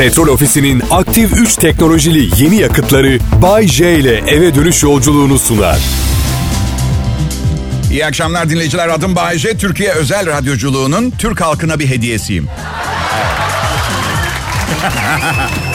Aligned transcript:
Petrol 0.00 0.28
Ofisi'nin 0.28 0.82
aktif 0.90 1.32
3 1.32 1.56
teknolojili 1.56 2.42
yeni 2.42 2.56
yakıtları 2.56 3.18
Bay 3.42 3.68
J 3.68 3.98
ile 3.98 4.16
eve 4.16 4.54
dönüş 4.54 4.82
yolculuğunu 4.82 5.38
sunar. 5.38 5.78
İyi 7.90 8.06
akşamlar 8.06 8.50
dinleyiciler. 8.50 8.88
Adım 8.88 9.16
Bayece. 9.16 9.56
Türkiye 9.56 9.92
Özel 9.92 10.26
Radyoculuğu'nun 10.26 11.10
Türk 11.10 11.40
halkına 11.40 11.78
bir 11.78 11.86
hediyesiyim. 11.86 12.46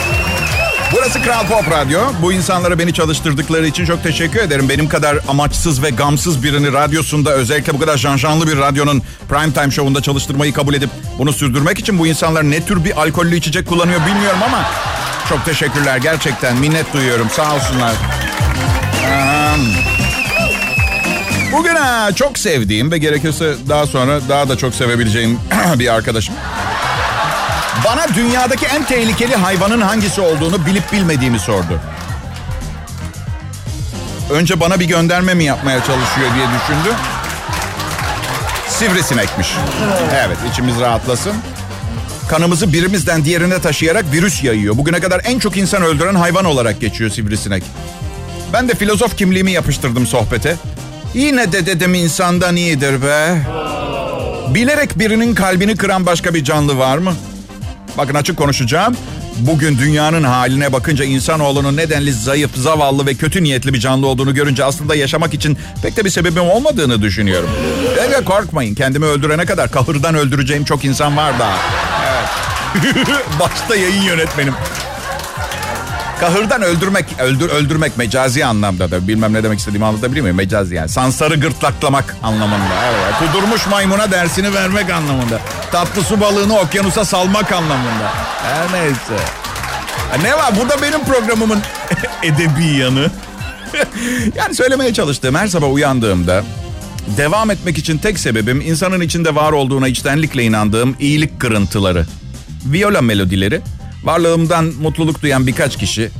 Burası 0.91 1.21
Kral 1.21 1.47
Pop 1.47 1.71
Radyo. 1.71 2.01
Bu 2.21 2.33
insanlara 2.33 2.79
beni 2.79 2.93
çalıştırdıkları 2.93 3.68
için 3.68 3.86
çok 3.86 4.04
teşekkür 4.04 4.39
ederim. 4.39 4.70
Benim 4.70 4.89
kadar 4.89 5.18
amaçsız 5.27 5.83
ve 5.83 5.89
gamsız 5.89 6.43
birini 6.43 6.73
radyosunda 6.73 7.31
özellikle 7.31 7.73
bu 7.73 7.79
kadar 7.79 7.97
janjanlı 7.97 8.47
bir 8.47 8.57
radyonun 8.57 9.04
prime 9.29 9.54
time 9.54 9.71
show'unda 9.71 10.01
çalıştırmayı 10.01 10.54
kabul 10.54 10.73
edip 10.73 10.89
bunu 11.18 11.33
sürdürmek 11.33 11.79
için 11.79 12.00
bu 12.00 12.07
insanlar 12.07 12.43
ne 12.43 12.65
tür 12.65 12.86
bir 12.86 13.01
alkollü 13.01 13.36
içecek 13.36 13.68
kullanıyor 13.68 14.00
bilmiyorum 14.05 14.39
ama 14.45 14.65
çok 15.29 15.45
teşekkürler 15.45 15.97
gerçekten 15.97 16.57
minnet 16.57 16.93
duyuyorum 16.93 17.29
sağ 17.29 17.55
olsunlar. 17.55 17.93
Bugün 21.52 21.75
ha, 21.75 22.10
çok 22.15 22.38
sevdiğim 22.39 22.91
ve 22.91 22.97
gerekirse 22.97 23.55
daha 23.69 23.86
sonra 23.88 24.19
daha 24.29 24.49
da 24.49 24.57
çok 24.57 24.75
sevebileceğim 24.75 25.39
bir 25.79 25.93
arkadaşım. 25.93 26.36
Bana 27.86 28.16
dünyadaki 28.16 28.66
en 28.66 28.86
tehlikeli 28.86 29.36
hayvanın 29.36 29.82
hangisi 29.82 30.21
olduğunu 30.21 30.66
bilip 30.66 30.92
bilmediğimi 30.92 31.39
sordu. 31.39 31.82
Önce 34.31 34.59
bana 34.59 34.80
bir 34.80 34.86
gönderme 34.86 35.34
mi 35.34 35.44
yapmaya 35.44 35.80
çalışıyor 35.80 36.30
diye 36.36 36.45
düşündü. 36.48 36.95
Sivrisinekmiş. 38.70 39.48
Evet 40.14 40.38
içimiz 40.52 40.80
rahatlasın. 40.80 41.34
Kanımızı 42.30 42.73
birimizden 42.73 43.25
diğerine 43.25 43.61
taşıyarak 43.61 44.06
virüs 44.11 44.44
yayıyor. 44.44 44.78
Bugüne 44.78 45.00
kadar 45.00 45.22
en 45.25 45.39
çok 45.39 45.58
insan 45.58 45.83
öldüren 45.83 46.16
hayvan 46.16 46.45
olarak 46.45 46.81
geçiyor 46.81 47.09
sivrisinek. 47.09 47.64
Ben 48.53 48.70
de 48.70 48.75
filozof 48.75 49.17
kimliğimi 49.17 49.52
yapıştırdım 49.52 50.08
sohbete. 50.08 50.55
Yine 51.14 51.52
de 51.52 51.66
dedim 51.66 51.94
insandan 51.94 52.55
iyidir 52.55 53.02
be. 53.02 53.42
Bilerek 54.53 54.99
birinin 54.99 55.36
kalbini 55.36 55.75
kıran 55.75 56.05
başka 56.05 56.33
bir 56.33 56.44
canlı 56.44 56.77
var 56.77 56.97
mı? 56.97 57.14
Bakın 57.97 58.15
açık 58.15 58.38
konuşacağım. 58.38 58.95
Bugün 59.38 59.77
dünyanın 59.77 60.23
haline 60.23 60.73
bakınca 60.73 61.05
insanoğlunun 61.05 61.77
nedenli 61.77 62.13
zayıf, 62.13 62.55
zavallı 62.55 63.05
ve 63.05 63.13
kötü 63.13 63.43
niyetli 63.43 63.73
bir 63.73 63.79
canlı 63.79 64.07
olduğunu 64.07 64.33
görünce 64.33 64.63
aslında 64.63 64.95
yaşamak 64.95 65.33
için 65.33 65.57
pek 65.81 65.97
de 65.97 66.05
bir 66.05 66.09
sebebim 66.09 66.49
olmadığını 66.49 67.02
düşünüyorum. 67.02 67.49
Evet 67.99 68.25
korkmayın 68.25 68.75
kendimi 68.75 69.05
öldürene 69.05 69.45
kadar 69.45 69.71
kahırdan 69.71 70.15
öldüreceğim 70.15 70.65
çok 70.65 70.85
insan 70.85 71.17
var 71.17 71.39
daha. 71.39 71.57
Evet. 72.07 72.95
Başta 73.39 73.75
yayın 73.75 74.02
yönetmenim. 74.02 74.53
Kahırdan 76.19 76.61
öldürmek, 76.61 77.05
öldür, 77.19 77.49
öldürmek 77.49 77.97
mecazi 77.97 78.45
anlamda 78.45 78.91
da 78.91 79.08
bilmem 79.08 79.33
ne 79.33 79.44
demek 79.44 79.59
istediğimi 79.59 79.85
anlatabiliyor 79.85 80.23
muyum? 80.23 80.38
Mecazi 80.38 80.75
yani. 80.75 80.89
Sansarı 80.89 81.35
gırtlaklamak 81.35 82.16
anlamında. 82.23 82.73
Evet. 82.85 83.13
Kudurmuş 83.19 83.67
maymuna 83.67 84.11
dersini 84.11 84.53
vermek 84.53 84.89
anlamında. 84.89 85.39
Tatlı 85.71 86.03
su 86.03 86.21
balığını 86.21 86.59
okyanusa 86.59 87.05
salmak 87.05 87.52
anlamında. 87.52 88.11
Her 88.43 88.73
neyse. 88.81 89.23
Ne 90.23 90.38
var? 90.38 90.53
Bu 90.63 90.69
da 90.69 90.81
benim 90.81 91.03
programımın 91.05 91.59
edebi 92.23 92.66
yanı. 92.66 93.11
yani 94.36 94.55
söylemeye 94.55 94.93
çalıştığım 94.93 95.36
her 95.36 95.47
sabah 95.47 95.73
uyandığımda 95.73 96.43
devam 97.17 97.52
etmek 97.52 97.77
için 97.77 97.97
tek 97.97 98.19
sebebim 98.19 98.61
insanın 98.61 99.02
içinde 99.02 99.36
var 99.36 99.52
olduğuna 99.52 99.88
içtenlikle 99.88 100.43
inandığım 100.43 100.95
iyilik 100.99 101.39
kırıntıları. 101.39 102.05
Viola 102.66 103.02
melodileri 103.02 103.61
Varlığımdan 104.06 104.73
mutluluk 104.81 105.22
duyan 105.22 105.48
birkaç 105.48 105.78
kişi. 105.78 106.11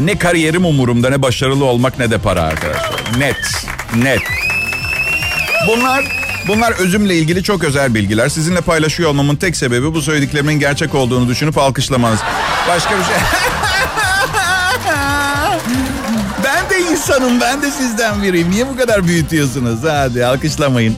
Ne 0.00 0.18
kariyerim 0.18 0.64
umurumda 0.64 1.10
ne 1.10 1.22
başarılı 1.22 1.64
olmak 1.64 1.98
ne 1.98 2.10
de 2.10 2.18
para 2.18 2.42
arkadaşlar. 2.42 3.18
Net, 3.18 3.36
net. 3.96 4.20
Bunlar 5.68 6.04
bunlar 6.48 6.72
özümle 6.72 7.16
ilgili 7.16 7.42
çok 7.42 7.64
özel 7.64 7.94
bilgiler. 7.94 8.28
Sizinle 8.28 8.60
paylaşıyor 8.60 9.10
olmamın 9.10 9.36
tek 9.36 9.56
sebebi 9.56 9.94
bu 9.94 10.02
söylediklerimin 10.02 10.58
gerçek 10.58 10.94
olduğunu 10.94 11.28
düşünüp 11.28 11.58
alkışlamanız. 11.58 12.20
Başka 12.68 12.98
bir 12.98 13.04
şey. 13.04 13.14
ben 16.44 16.70
de 16.70 16.80
insanım, 16.90 17.40
ben 17.40 17.62
de 17.62 17.70
sizden 17.70 18.22
biriyim. 18.22 18.50
Niye 18.50 18.68
bu 18.68 18.76
kadar 18.76 19.04
büyütüyorsunuz? 19.06 19.78
Hadi 19.84 20.26
alkışlamayın. 20.26 20.96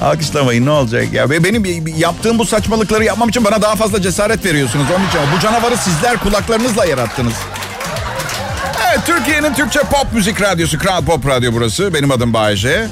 Alkışlamayın 0.00 0.66
ne 0.66 0.70
olacak 0.70 1.12
ya. 1.12 1.30
Benim 1.30 1.86
yaptığım 1.96 2.38
bu 2.38 2.46
saçmalıkları 2.46 3.04
yapmam 3.04 3.28
için 3.28 3.44
bana 3.44 3.62
daha 3.62 3.76
fazla 3.76 4.02
cesaret 4.02 4.44
veriyorsunuz. 4.44 4.86
Onun 4.96 5.08
için 5.08 5.20
bu 5.36 5.40
canavarı 5.40 5.76
sizler 5.76 6.16
kulaklarınızla 6.16 6.86
yarattınız. 6.86 7.34
Evet 8.88 9.00
Türkiye'nin 9.06 9.54
Türkçe 9.54 9.80
pop 9.80 10.12
müzik 10.12 10.40
radyosu 10.40 10.78
Kral 10.78 11.04
Pop 11.04 11.26
Radyo 11.26 11.52
burası. 11.52 11.94
Benim 11.94 12.10
adım 12.10 12.34
Bayece. 12.34 12.88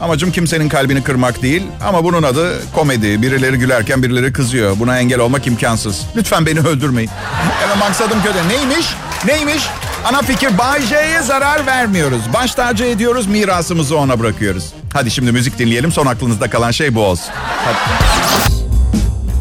Amacım 0.00 0.32
kimsenin 0.32 0.68
kalbini 0.68 1.02
kırmak 1.02 1.42
değil 1.42 1.62
ama 1.84 2.04
bunun 2.04 2.22
adı 2.22 2.72
komedi. 2.74 3.22
Birileri 3.22 3.56
gülerken 3.56 4.02
birileri 4.02 4.32
kızıyor. 4.32 4.76
Buna 4.78 4.98
engel 4.98 5.18
olmak 5.20 5.46
imkansız. 5.46 6.00
Lütfen 6.16 6.46
beni 6.46 6.60
öldürmeyin. 6.60 7.10
Evet 7.66 7.76
maksadım 7.78 8.22
kötü. 8.22 8.48
Neymiş? 8.48 8.86
Neymiş? 9.26 9.62
Ana 10.04 10.22
fikir 10.22 10.58
Bay 10.58 10.82
J'ye 10.82 11.22
zarar 11.22 11.66
vermiyoruz. 11.66 12.20
Baş 12.34 12.54
tacı 12.54 12.84
ediyoruz, 12.84 13.26
mirasımızı 13.26 13.96
ona 13.96 14.20
bırakıyoruz. 14.20 14.64
Hadi 14.92 15.10
şimdi 15.10 15.32
müzik 15.32 15.58
dinleyelim. 15.58 15.92
Son 15.92 16.06
aklınızda 16.06 16.50
kalan 16.50 16.70
şey 16.70 16.94
bu 16.94 17.00
olsun. 17.00 17.26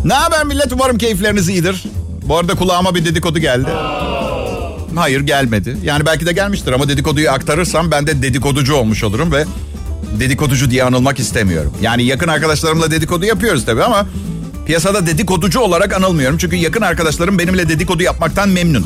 Ne 0.06 0.14
haber 0.14 0.46
millet? 0.46 0.74
Umarım 0.74 0.98
keyifleriniz 0.98 1.50
iyidir. 1.50 1.84
Bu 2.24 2.38
arada 2.38 2.56
kulağıma 2.56 2.96
bir 2.96 3.06
dedikodu 3.06 3.40
geldi. 3.40 3.70
Hayır 4.96 5.22
gelmedi. 5.22 5.78
Yani 5.84 6.06
belki 6.06 6.26
de 6.26 6.34
gelmiştir 6.34 6.72
ama 6.72 6.90
dedikoduyu 6.90 7.32
aktarırsam 7.32 7.92
ben 7.92 8.08
de 8.08 8.22
dedikoducu 8.22 8.76
olmuş 8.76 9.04
olurum 9.04 9.32
ve 9.32 9.46
dedikoducu 10.20 10.72
diye 10.72 10.84
anılmak 10.84 11.20
istemiyorum. 11.20 11.74
Yani 11.82 12.04
yakın 12.04 12.28
arkadaşlarımla 12.28 12.92
dedikodu 12.92 13.26
yapıyoruz 13.26 13.66
tabii 13.66 13.84
ama 13.84 14.08
piyasada 14.66 15.06
dedikoducu 15.08 15.60
olarak 15.60 15.94
anılmıyorum. 15.94 16.38
Çünkü 16.38 16.56
yakın 16.56 16.82
arkadaşlarım 16.82 17.40
benimle 17.40 17.70
dedikodu 17.70 18.04
yapmaktan 18.04 18.50
memnun. 18.50 18.86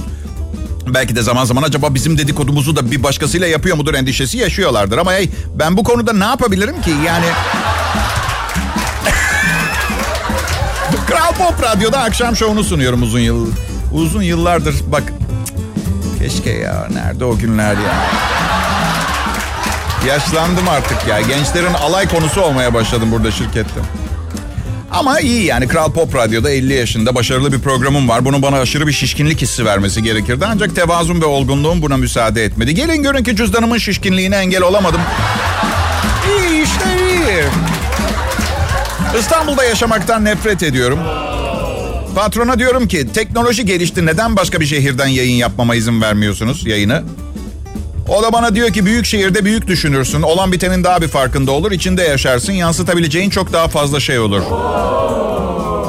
Belki 0.88 1.16
de 1.16 1.22
zaman 1.22 1.46
zaman 1.46 1.64
acaba 1.64 1.94
bizim 1.94 2.18
dedikodumuzu 2.18 2.76
da 2.76 2.92
bir 2.92 3.04
başkasıyla 3.04 3.48
yapıyor 3.48 3.78
mudur 3.78 3.94
endişesi 3.94 4.38
yaşıyorlardır. 4.38 4.98
Ama 4.98 5.14
hey 5.14 5.30
ben 5.56 5.78
bu 5.78 5.84
konuda 5.84 6.14
ne 6.14 6.26
yapabilirim 6.26 6.82
ki? 6.82 6.92
Yani... 7.06 7.26
Kral 11.08 11.34
Pop 11.34 11.64
Radyo'da 11.64 12.00
akşam 12.00 12.36
şovunu 12.36 12.64
sunuyorum 12.64 13.04
uzun 13.04 13.20
yıl. 13.20 13.48
Uzun 13.94 14.22
yıllardır 14.22 14.76
bak 14.88 15.04
keşke 16.20 16.52
ya 16.52 16.88
nerede 16.94 17.26
o 17.26 17.38
günler 17.38 17.74
ya. 17.74 17.94
Yaşlandım 20.08 20.70
artık 20.70 21.08
ya. 21.08 21.22
Gençlerin 21.22 21.74
alay 21.74 22.08
konusu 22.08 22.42
olmaya 22.42 22.74
başladım 22.74 23.12
burada 23.12 23.32
şirkette. 23.32 23.80
Ama 24.94 25.20
iyi 25.20 25.44
yani 25.46 25.68
Kral 25.68 25.92
Pop 25.92 26.16
Radyo'da 26.16 26.50
50 26.52 26.74
yaşında 26.74 27.16
başarılı 27.16 27.52
bir 27.54 27.59
programım 27.59 28.09
var. 28.09 28.26
Bunun 28.26 28.42
bana 28.42 28.59
aşırı 28.59 28.88
bir 28.88 28.92
şişkinlik 28.92 29.42
hissi 29.42 29.66
vermesi 29.66 30.04
gerekirdi. 30.04 30.46
Ancak 30.46 30.76
tevazum 30.76 31.22
ve 31.22 31.26
olgunluğum 31.26 31.81
buna 31.81 31.98
müsaade 31.98 32.46
etmedi. 32.46 32.76
Gelin 32.76 33.03
görün 33.03 33.24
ki 33.24 33.36
cüzdanımın 33.36 33.78
şişkinliğine 33.78 34.36
engel 34.36 34.62
olamadım. 34.62 35.02
İyi 36.40 36.64
işte 36.64 36.86
iyi. 37.09 37.44
İstanbul'da 39.20 39.64
yaşamaktan 39.64 40.26
nefret 40.26 40.64
ediyorum. 40.64 41.00
Patrona 42.16 42.59
diyorum 42.59 42.88
ki 42.88 43.08
teknoloji 43.14 43.66
gelişti 43.66 44.06
neden 44.06 44.36
başka 44.36 44.59
bir 44.59 44.66
şehirden 44.66 45.08
yayın 45.08 45.36
yapmama 45.36 45.76
izin 45.76 46.02
vermiyorsunuz 46.02 46.66
yayını? 46.66 47.03
O 48.08 48.24
da 48.24 48.34
bana 48.34 48.56
diyor 48.56 48.69
ki 48.69 48.86
büyük 48.86 49.06
şehirde 49.06 49.46
büyük 49.46 49.68
düşünürsün. 49.68 50.22
Olan 50.22 50.52
bitenin 50.52 50.84
daha 50.84 51.02
bir 51.02 51.08
farkında 51.08 51.52
olur. 51.52 51.72
içinde 51.72 52.03
yaşarsın. 52.03 52.53
Yansıtabileceğin 52.53 53.30
çok 53.30 53.53
daha 53.53 53.68
fazla 53.68 54.00
şey 54.00 54.19
olur. 54.19 54.41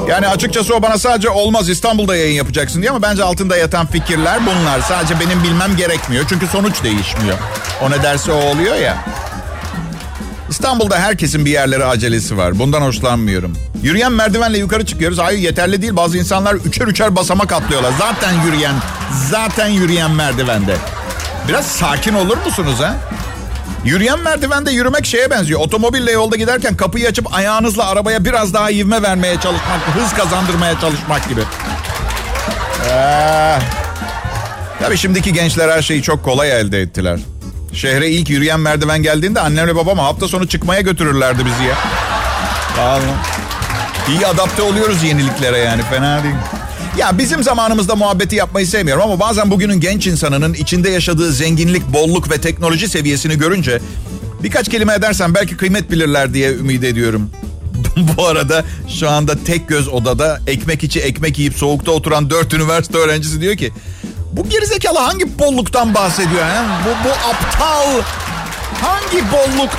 Yani 0.09 0.27
açıkçası 0.27 0.75
o 0.75 0.81
bana 0.81 0.97
sadece 0.97 1.29
olmaz 1.29 1.69
İstanbul'da 1.69 2.15
yayın 2.15 2.35
yapacaksın 2.35 2.81
diye 2.81 2.91
ama 2.91 3.01
bence 3.01 3.23
altında 3.23 3.57
yatan 3.57 3.87
fikirler 3.87 4.39
bunlar. 4.45 4.79
Sadece 4.81 5.19
benim 5.19 5.43
bilmem 5.43 5.75
gerekmiyor. 5.77 6.25
Çünkü 6.29 6.47
sonuç 6.47 6.83
değişmiyor. 6.83 7.37
O 7.81 7.91
ne 7.91 8.03
derse 8.03 8.31
o 8.31 8.35
oluyor 8.35 8.75
ya. 8.75 8.97
İstanbul'da 10.49 10.99
herkesin 10.99 11.45
bir 11.45 11.51
yerlere 11.51 11.85
acelesi 11.85 12.37
var. 12.37 12.59
Bundan 12.59 12.81
hoşlanmıyorum. 12.81 13.53
Yürüyen 13.83 14.11
merdivenle 14.11 14.57
yukarı 14.57 14.85
çıkıyoruz. 14.85 15.17
Hayır 15.17 15.39
yeterli 15.39 15.81
değil. 15.81 15.95
Bazı 15.95 16.17
insanlar 16.17 16.53
üçer 16.53 16.87
üçer 16.87 17.15
basamak 17.15 17.51
atlıyorlar. 17.51 17.91
Zaten 17.99 18.33
yürüyen, 18.45 18.75
zaten 19.29 19.67
yürüyen 19.67 20.11
merdivende. 20.11 20.75
Biraz 21.47 21.65
sakin 21.65 22.13
olur 22.13 22.37
musunuz 22.45 22.79
ha? 22.79 22.95
Yürüyen 23.85 24.19
merdivende 24.19 24.71
yürümek 24.71 25.05
şeye 25.05 25.29
benziyor. 25.29 25.59
Otomobille 25.59 26.11
yolda 26.11 26.35
giderken 26.35 26.77
kapıyı 26.77 27.07
açıp 27.07 27.33
ayağınızla 27.35 27.87
arabaya 27.87 28.25
biraz 28.25 28.53
daha 28.53 28.71
ivme 28.71 29.01
vermeye 29.01 29.35
çalışmak, 29.35 29.81
hız 29.95 30.13
kazandırmaya 30.13 30.79
çalışmak 30.79 31.29
gibi. 31.29 31.41
Ee, 32.91 33.57
tabii 34.79 34.97
şimdiki 34.97 35.33
gençler 35.33 35.69
her 35.69 35.81
şeyi 35.81 36.01
çok 36.01 36.23
kolay 36.23 36.51
elde 36.51 36.81
ettiler. 36.81 37.19
Şehre 37.73 38.09
ilk 38.09 38.29
yürüyen 38.29 38.59
merdiven 38.59 39.03
geldiğinde 39.03 39.39
annemle 39.39 39.75
babam 39.75 39.99
hafta 39.99 40.27
sonu 40.27 40.47
çıkmaya 40.47 40.81
götürürlerdi 40.81 41.45
bizi 41.45 41.63
ya. 41.63 41.75
Vallahi. 42.77 43.01
İyi 44.09 44.27
adapte 44.27 44.61
oluyoruz 44.61 45.03
yeniliklere 45.03 45.57
yani 45.57 45.81
fena 45.83 46.23
değil. 46.23 46.35
Ya 46.97 47.17
bizim 47.17 47.43
zamanımızda 47.43 47.95
muhabbeti 47.95 48.35
yapmayı 48.35 48.67
sevmiyorum 48.67 49.03
ama 49.03 49.19
bazen 49.19 49.51
bugünün 49.51 49.79
genç 49.79 50.07
insanının 50.07 50.53
içinde 50.53 50.89
yaşadığı 50.89 51.31
zenginlik, 51.31 51.93
bolluk 51.93 52.31
ve 52.31 52.37
teknoloji 52.37 52.87
seviyesini 52.87 53.37
görünce 53.37 53.81
birkaç 54.43 54.69
kelime 54.69 54.93
edersem 54.93 55.35
belki 55.35 55.57
kıymet 55.57 55.91
bilirler 55.91 56.33
diye 56.33 56.51
ümit 56.51 56.83
ediyorum. 56.83 57.29
Bu 58.17 58.27
arada 58.27 58.65
şu 58.99 59.09
anda 59.09 59.43
tek 59.43 59.67
göz 59.67 59.87
odada 59.87 60.39
ekmek 60.47 60.83
içi 60.83 60.99
ekmek 60.99 61.39
yiyip 61.39 61.57
soğukta 61.57 61.91
oturan 61.91 62.29
dört 62.29 62.53
üniversite 62.53 62.97
öğrencisi 62.97 63.41
diyor 63.41 63.55
ki 63.55 63.71
bu 64.31 64.49
gerizekalı 64.49 64.99
hangi 64.99 65.39
bolluktan 65.39 65.93
bahsediyor? 65.93 66.45
He? 66.45 66.61
Bu, 66.85 67.09
bu 67.09 67.11
aptal 67.11 68.01
hangi 68.81 69.31
bolluk? 69.31 69.69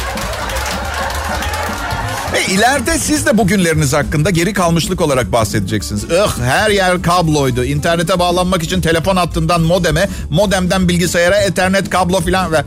Ve 2.36 2.52
ileride 2.52 2.98
siz 2.98 3.26
de 3.26 3.38
bugünleriniz 3.38 3.92
hakkında 3.92 4.30
geri 4.30 4.52
kalmışlık 4.52 5.00
olarak 5.00 5.32
bahsedeceksiniz. 5.32 6.04
Ih 6.04 6.42
her 6.44 6.70
yer 6.70 7.02
kabloydu. 7.02 7.64
İnternete 7.64 8.18
bağlanmak 8.18 8.62
için 8.62 8.80
telefon 8.80 9.16
hattından 9.16 9.60
modeme, 9.60 10.08
modemden 10.30 10.88
bilgisayara 10.88 11.36
ethernet 11.36 11.90
kablo 11.90 12.20
filan 12.20 12.52
ve 12.52 12.64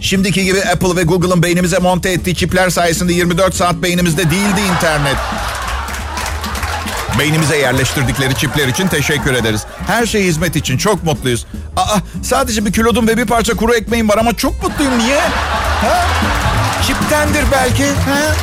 şimdiki 0.00 0.44
gibi 0.44 0.58
Apple 0.64 0.96
ve 0.96 1.02
Google'ın 1.02 1.42
beynimize 1.42 1.78
monte 1.78 2.10
ettiği 2.10 2.34
çipler 2.34 2.70
sayesinde 2.70 3.12
24 3.12 3.54
saat 3.54 3.74
beynimizde 3.74 4.30
değildi 4.30 4.60
internet. 4.76 5.16
Beynimize 7.18 7.56
yerleştirdikleri 7.58 8.34
çipler 8.34 8.68
için 8.68 8.88
teşekkür 8.88 9.34
ederiz. 9.34 9.62
Her 9.86 10.06
şey 10.06 10.24
hizmet 10.24 10.56
için 10.56 10.78
çok 10.78 11.04
mutluyuz. 11.04 11.46
Aa 11.76 11.98
sadece 12.22 12.66
bir 12.66 12.72
kilodum 12.72 13.08
ve 13.08 13.16
bir 13.16 13.26
parça 13.26 13.54
kuru 13.54 13.74
ekmeğim 13.74 14.08
var 14.08 14.18
ama 14.18 14.36
çok 14.36 14.62
mutluyum. 14.62 14.98
Niye? 14.98 15.20
Ha? 15.80 16.06
Çiptendir 16.86 17.44
belki. 17.52 17.84
Ha? 17.84 18.34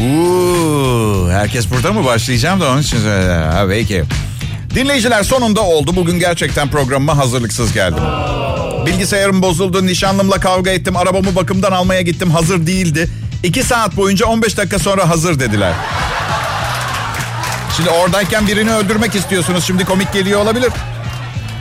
Uuu, 0.00 1.30
herkes 1.30 1.70
burada 1.70 1.92
mı 1.92 2.04
başlayacağım 2.04 2.60
da 2.60 2.70
onun 2.70 2.80
için 2.82 2.98
ha, 3.52 3.64
peki. 3.68 4.04
Dinleyiciler 4.74 5.22
sonunda 5.22 5.60
oldu. 5.60 5.96
Bugün 5.96 6.18
gerçekten 6.18 6.68
programıma 6.70 7.16
hazırlıksız 7.16 7.72
geldim. 7.72 8.02
Bilgisayarım 8.86 9.42
bozuldu, 9.42 9.86
nişanlımla 9.86 10.40
kavga 10.40 10.70
ettim, 10.70 10.96
arabamı 10.96 11.36
bakımdan 11.36 11.72
almaya 11.72 12.02
gittim, 12.02 12.30
hazır 12.30 12.66
değildi. 12.66 13.08
İki 13.42 13.62
saat 13.62 13.96
boyunca 13.96 14.26
15 14.26 14.56
dakika 14.56 14.78
sonra 14.78 15.08
hazır 15.08 15.40
dediler. 15.40 15.72
Şimdi 17.76 17.90
oradayken 17.90 18.46
birini 18.46 18.72
öldürmek 18.72 19.14
istiyorsunuz. 19.14 19.64
Şimdi 19.64 19.84
komik 19.84 20.12
geliyor 20.12 20.40
olabilir. 20.40 20.70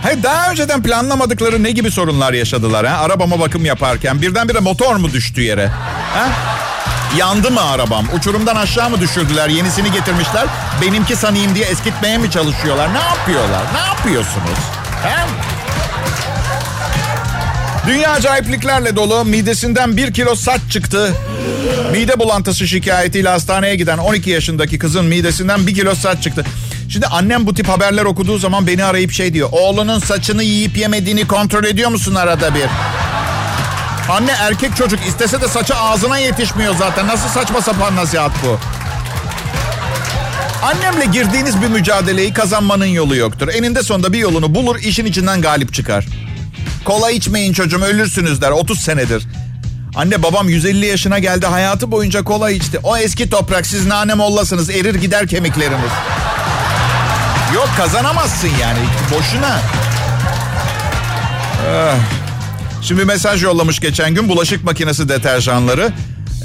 Hayır 0.04 0.24
daha 0.24 0.52
önceden 0.52 0.84
planlamadıkları 0.84 1.64
ne 1.64 1.72
gibi 1.72 1.92
sorunlar 1.92 2.34
yaşadılar 2.34 2.86
ha? 2.86 2.98
Arabama 2.98 3.40
bakım 3.40 3.66
yaparken 3.66 4.22
birdenbire 4.22 4.60
motor 4.60 4.96
mu 4.96 5.14
düştü 5.14 5.42
yere? 5.42 5.68
Ha? 6.14 6.30
Yandı 7.18 7.52
mı 7.52 7.62
arabam? 7.62 8.06
Uçurumdan 8.18 8.56
aşağı 8.56 8.90
mı 8.90 9.00
düşürdüler? 9.02 9.50
Yenisini 9.50 9.92
getirmişler. 9.92 10.46
Benimki 10.82 11.16
sanayım 11.16 11.56
diye 11.56 11.66
eskitmeye 11.66 12.18
mi 12.18 12.32
çalışıyorlar? 12.32 12.94
Ne 12.94 13.00
yapıyorlar? 13.00 13.62
Ne 13.74 13.80
yapıyorsunuz? 13.80 14.60
Ha? 15.04 15.28
Dünya 17.88 18.12
acayipliklerle 18.12 18.96
dolu. 18.96 19.26
Midesinden 19.26 19.98
bir 19.98 20.14
kilo 20.14 20.36
saç 20.36 20.62
çıktı. 20.72 21.14
Mide 21.92 22.20
bulantısı 22.20 22.68
şikayetiyle 22.68 23.30
hastaneye 23.30 23.76
giden 23.76 23.98
12 23.98 24.30
yaşındaki 24.30 24.80
kızın 24.80 25.06
midesinden 25.06 25.68
bir 25.68 25.76
kilo 25.76 25.96
saç 25.96 26.24
çıktı. 26.24 26.46
Şimdi 26.90 27.06
annem 27.08 27.48
bu 27.48 27.54
tip 27.54 27.70
haberler 27.70 28.06
okuduğu 28.06 28.38
zaman 28.38 28.68
beni 28.68 28.84
arayıp 28.84 29.12
şey 29.12 29.34
diyor. 29.34 29.50
Oğlunun 29.52 30.00
saçını 30.00 30.44
yiyip 30.44 30.78
yemediğini 30.78 31.28
kontrol 31.28 31.64
ediyor 31.64 31.90
musun 31.90 32.16
arada 32.16 32.56
bir? 32.56 32.66
Anne 34.12 34.32
erkek 34.32 34.76
çocuk 34.76 35.00
istese 35.08 35.42
de 35.42 35.48
saçı 35.48 35.76
ağzına 35.76 36.18
yetişmiyor 36.18 36.76
zaten. 36.76 37.08
Nasıl 37.08 37.30
saçma 37.30 37.62
sapan 37.62 37.96
nasihat 37.96 38.32
bu? 38.46 38.60
Annemle 40.66 41.06
girdiğiniz 41.06 41.62
bir 41.62 41.68
mücadeleyi 41.68 42.34
kazanmanın 42.34 42.86
yolu 42.86 43.16
yoktur. 43.16 43.48
Eninde 43.48 43.84
sonunda 43.84 44.14
bir 44.14 44.20
yolunu 44.20 44.56
bulur, 44.56 44.80
işin 44.80 45.06
içinden 45.06 45.42
galip 45.42 45.74
çıkar. 45.74 46.06
Kola 46.86 47.12
içmeyin 47.12 47.54
çocuğum 47.54 47.82
ölürsünüz 47.82 48.42
der 48.42 48.52
30 48.52 48.80
senedir. 48.80 49.24
Anne 49.96 50.24
babam 50.24 50.50
150 50.50 50.86
yaşına 50.86 51.20
geldi 51.20 51.46
hayatı 51.46 51.92
boyunca 51.92 52.24
kola 52.24 52.52
içti. 52.52 52.80
O 52.84 52.98
eski 52.98 53.30
toprak 53.30 53.66
siz 53.66 53.86
nane 53.86 54.14
mollasınız 54.14 54.70
erir 54.70 54.96
gider 54.96 55.28
kemikleriniz. 55.28 55.92
Yok 57.56 57.70
kazanamazsın 57.78 58.50
yani 58.62 58.80
boşuna. 59.12 59.60
Ah. 61.70 61.96
Şimdi 62.82 63.06
mesaj 63.06 63.44
yollamış 63.44 63.80
geçen 63.80 64.16
gün 64.16 64.30
bulaşık 64.30 64.64
makinesi 64.64 65.10
deterjanları. 65.10 65.92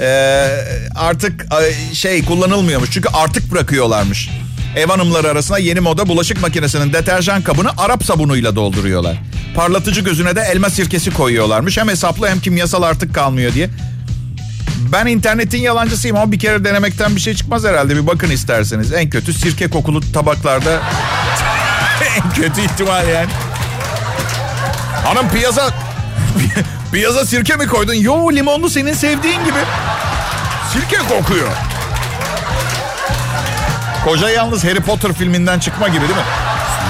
Ee, 0.00 0.48
artık 0.96 1.46
şey 1.92 2.24
kullanılmıyormuş 2.24 2.90
çünkü 2.90 3.08
artık 3.14 3.52
bırakıyorlarmış. 3.52 4.30
Ev 4.76 4.86
hanımları 4.86 5.28
arasında 5.28 5.58
yeni 5.58 5.80
moda 5.80 6.08
bulaşık 6.08 6.42
makinesinin 6.42 6.92
deterjan 6.92 7.42
kabını 7.42 7.70
Arap 7.78 8.04
sabunuyla 8.04 8.56
dolduruyorlar. 8.56 9.16
Parlatıcı 9.54 10.00
gözüne 10.00 10.36
de 10.36 10.40
elma 10.52 10.70
sirkesi 10.70 11.10
koyuyorlarmış. 11.10 11.78
Hem 11.78 11.88
hesaplı 11.88 12.28
hem 12.28 12.40
kimyasal 12.40 12.82
artık 12.82 13.14
kalmıyor 13.14 13.54
diye. 13.54 13.70
Ben 14.92 15.06
internetin 15.06 15.58
yalancısıyım 15.58 16.16
ama 16.16 16.32
bir 16.32 16.38
kere 16.38 16.64
denemekten 16.64 17.16
bir 17.16 17.20
şey 17.20 17.34
çıkmaz 17.34 17.64
herhalde. 17.64 17.96
Bir 17.96 18.06
bakın 18.06 18.30
isterseniz. 18.30 18.92
En 18.92 19.10
kötü 19.10 19.32
sirke 19.32 19.70
kokulu 19.70 20.12
tabaklarda 20.12 20.70
en 22.16 22.30
kötü 22.34 22.60
ihtimal 22.60 23.08
yani. 23.08 23.30
Hanım 25.04 25.28
piyasa 25.28 25.70
piyaza 26.92 27.26
sirke 27.26 27.56
mi 27.56 27.66
koydun? 27.66 27.94
Yo 27.94 28.32
limonlu 28.32 28.70
senin 28.70 28.94
sevdiğin 28.94 29.44
gibi. 29.44 29.58
Sirke 30.72 30.96
kokuyor. 30.98 31.48
Koca 34.04 34.30
yalnız 34.30 34.64
Harry 34.64 34.80
Potter 34.80 35.12
filminden 35.12 35.58
çıkma 35.58 35.88
gibi 35.88 36.00
değil 36.00 36.18
mi? 36.18 36.24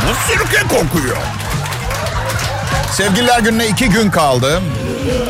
Bu 0.08 0.32
sirke 0.32 0.62
kokuyor. 0.62 1.16
Sevgililer 2.92 3.40
gününe 3.40 3.66
iki 3.66 3.88
gün 3.88 4.10
kaldı. 4.10 4.62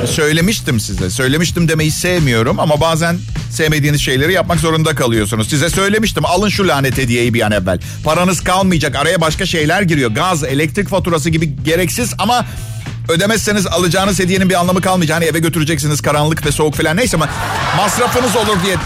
Söylemiştim 0.06 0.80
size. 0.80 1.10
Söylemiştim 1.10 1.69
demeyi 1.69 1.90
sevmiyorum 1.90 2.60
ama 2.60 2.80
bazen 2.80 3.19
sevmediğiniz 3.50 4.00
şeyleri 4.00 4.32
yapmak 4.32 4.60
zorunda 4.60 4.94
kalıyorsunuz. 4.94 5.48
Size 5.50 5.70
söylemiştim 5.70 6.24
alın 6.26 6.48
şu 6.48 6.69
lanet 6.69 6.98
hediyeyi 6.98 7.34
bir 7.34 7.40
an 7.40 7.52
evvel. 7.52 7.80
Paranız 8.04 8.40
kalmayacak 8.40 8.96
araya 8.96 9.20
başka 9.20 9.46
şeyler 9.46 9.82
giriyor. 9.82 10.10
Gaz, 10.10 10.44
elektrik 10.44 10.88
faturası 10.88 11.30
gibi 11.30 11.64
gereksiz 11.64 12.14
ama 12.19 12.46
ödemezseniz 13.08 13.66
alacağınız 13.66 14.19
hediyenin 14.19 14.48
bir 14.50 14.54
anlamı 14.54 14.80
kalmayacak. 14.80 15.16
Hani 15.16 15.24
eve 15.24 15.38
götüreceksiniz 15.38 16.00
karanlık 16.00 16.46
ve 16.46 16.52
soğuk 16.52 16.74
falan 16.74 16.96
neyse 16.96 17.16
ama 17.16 17.28
masrafınız 17.76 18.36
olur 18.36 18.56
diye. 18.64 18.76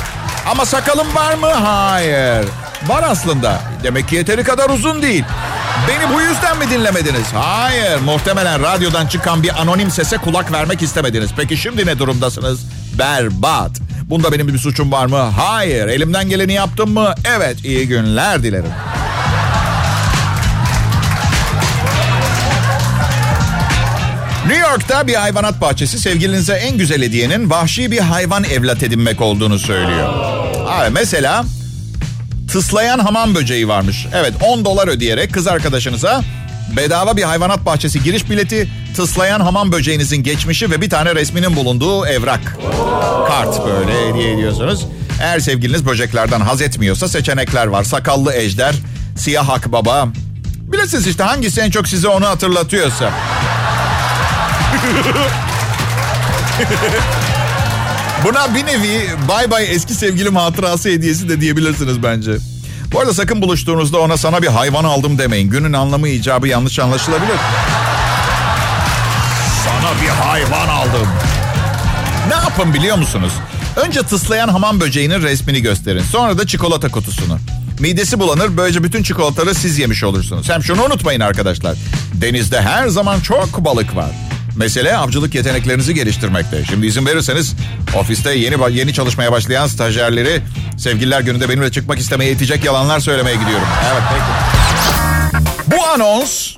Ama 0.50 0.66
sakalım 0.66 1.14
var 1.14 1.34
mı? 1.34 1.46
Hayır. 1.46 2.44
Var 2.86 3.04
aslında. 3.06 3.60
Demek 3.82 4.08
ki 4.08 4.16
yeteri 4.16 4.42
kadar 4.44 4.70
uzun 4.70 5.02
değil. 5.02 5.24
Beni 5.88 6.14
bu 6.14 6.20
yüzden 6.20 6.58
mi 6.58 6.70
dinlemediniz? 6.70 7.26
Hayır. 7.34 7.98
Muhtemelen 8.00 8.62
radyodan 8.62 9.06
çıkan 9.06 9.42
bir 9.42 9.60
anonim 9.62 9.90
sese 9.90 10.16
kulak 10.16 10.52
vermek 10.52 10.82
istemediniz. 10.82 11.30
Peki 11.36 11.56
şimdi 11.56 11.86
ne 11.86 11.98
durumdasınız? 11.98 12.60
Berbat. 12.98 13.70
Bunda 14.02 14.32
benim 14.32 14.48
bir 14.48 14.58
suçum 14.58 14.92
var 14.92 15.06
mı? 15.06 15.16
Hayır. 15.18 15.86
Elimden 15.86 16.28
geleni 16.28 16.52
yaptım 16.52 16.90
mı? 16.90 17.14
Evet. 17.36 17.64
İyi 17.64 17.88
günler 17.88 18.42
dilerim. 18.42 18.72
New 24.46 24.58
York'ta 24.70 25.06
bir 25.06 25.14
hayvanat 25.14 25.60
bahçesi 25.60 25.98
sevgilinize 25.98 26.52
en 26.54 26.78
güzel 26.78 27.02
hediyenin 27.02 27.50
vahşi 27.50 27.90
bir 27.90 27.98
hayvan 27.98 28.44
evlat 28.44 28.82
edinmek 28.82 29.20
olduğunu 29.20 29.58
söylüyor. 29.58 30.08
Abi 30.68 30.90
mesela 30.90 31.44
tıslayan 32.56 32.98
hamam 32.98 33.34
böceği 33.34 33.68
varmış. 33.68 34.06
Evet 34.14 34.32
10 34.40 34.64
dolar 34.64 34.88
ödeyerek 34.88 35.34
kız 35.34 35.46
arkadaşınıza 35.46 36.22
bedava 36.76 37.16
bir 37.16 37.22
hayvanat 37.22 37.66
bahçesi 37.66 38.02
giriş 38.02 38.30
bileti, 38.30 38.68
tıslayan 38.96 39.40
hamam 39.40 39.72
böceğinizin 39.72 40.16
geçmişi 40.16 40.70
ve 40.70 40.80
bir 40.80 40.90
tane 40.90 41.14
resminin 41.14 41.56
bulunduğu 41.56 42.06
evrak. 42.06 42.58
Kart 43.28 43.66
böyle 43.66 44.08
hediye 44.08 44.32
ediyorsunuz. 44.32 44.86
Eğer 45.22 45.40
sevgiliniz 45.40 45.86
böceklerden 45.86 46.40
haz 46.40 46.62
etmiyorsa 46.62 47.08
seçenekler 47.08 47.66
var. 47.66 47.84
Sakallı 47.84 48.34
ejder, 48.34 48.74
siyah 49.16 49.50
akbaba. 49.50 50.08
Bilirsiniz 50.72 51.06
işte 51.06 51.22
hangisi 51.22 51.60
en 51.60 51.70
çok 51.70 51.88
size 51.88 52.08
onu 52.08 52.26
hatırlatıyorsa. 52.26 53.10
Buna 58.24 58.54
bir 58.54 58.66
nevi 58.66 59.10
bay 59.28 59.50
bay 59.50 59.74
eski 59.74 59.94
sevgilim 59.94 60.36
hatırası 60.36 60.88
hediyesi 60.88 61.28
de 61.28 61.40
diyebilirsiniz 61.40 62.02
bence. 62.02 62.36
Bu 62.92 63.00
arada 63.00 63.14
sakın 63.14 63.42
buluştuğunuzda 63.42 63.98
ona 63.98 64.16
sana 64.16 64.42
bir 64.42 64.46
hayvan 64.46 64.84
aldım 64.84 65.18
demeyin. 65.18 65.50
Günün 65.50 65.72
anlamı 65.72 66.08
icabı 66.08 66.48
yanlış 66.48 66.78
anlaşılabilir. 66.78 67.36
Sana 69.64 70.02
bir 70.02 70.08
hayvan 70.08 70.68
aldım. 70.68 71.08
Ne 72.28 72.34
yapın 72.34 72.74
biliyor 72.74 72.96
musunuz? 72.98 73.32
Önce 73.76 74.02
tıslayan 74.02 74.48
hamam 74.48 74.80
böceğinin 74.80 75.22
resmini 75.22 75.62
gösterin. 75.62 76.02
Sonra 76.02 76.38
da 76.38 76.46
çikolata 76.46 76.88
kutusunu. 76.88 77.38
Midesi 77.80 78.18
bulanır 78.20 78.56
böylece 78.56 78.82
bütün 78.84 79.02
çikolataları 79.02 79.54
siz 79.54 79.78
yemiş 79.78 80.04
olursunuz. 80.04 80.48
Hem 80.50 80.62
şunu 80.64 80.84
unutmayın 80.84 81.20
arkadaşlar. 81.20 81.76
Denizde 82.14 82.62
her 82.62 82.88
zaman 82.88 83.20
çok 83.20 83.64
balık 83.64 83.96
var. 83.96 84.10
Mesele 84.56 84.96
avcılık 84.96 85.34
yeteneklerinizi 85.34 85.94
geliştirmekte. 85.94 86.64
Şimdi 86.64 86.86
izin 86.86 87.06
verirseniz 87.06 87.54
ofiste 87.96 88.34
yeni 88.34 88.78
yeni 88.78 88.94
çalışmaya 88.94 89.32
başlayan 89.32 89.66
stajyerleri 89.66 90.40
sevgililer 90.78 91.20
gününde 91.20 91.48
benimle 91.48 91.72
çıkmak 91.72 91.98
istemeye 91.98 92.32
itecek 92.32 92.64
yalanlar 92.64 93.00
söylemeye 93.00 93.36
gidiyorum. 93.36 93.66
Evet 93.92 94.02
peki. 94.10 95.76
Bu 95.76 95.86
anons 95.86 96.56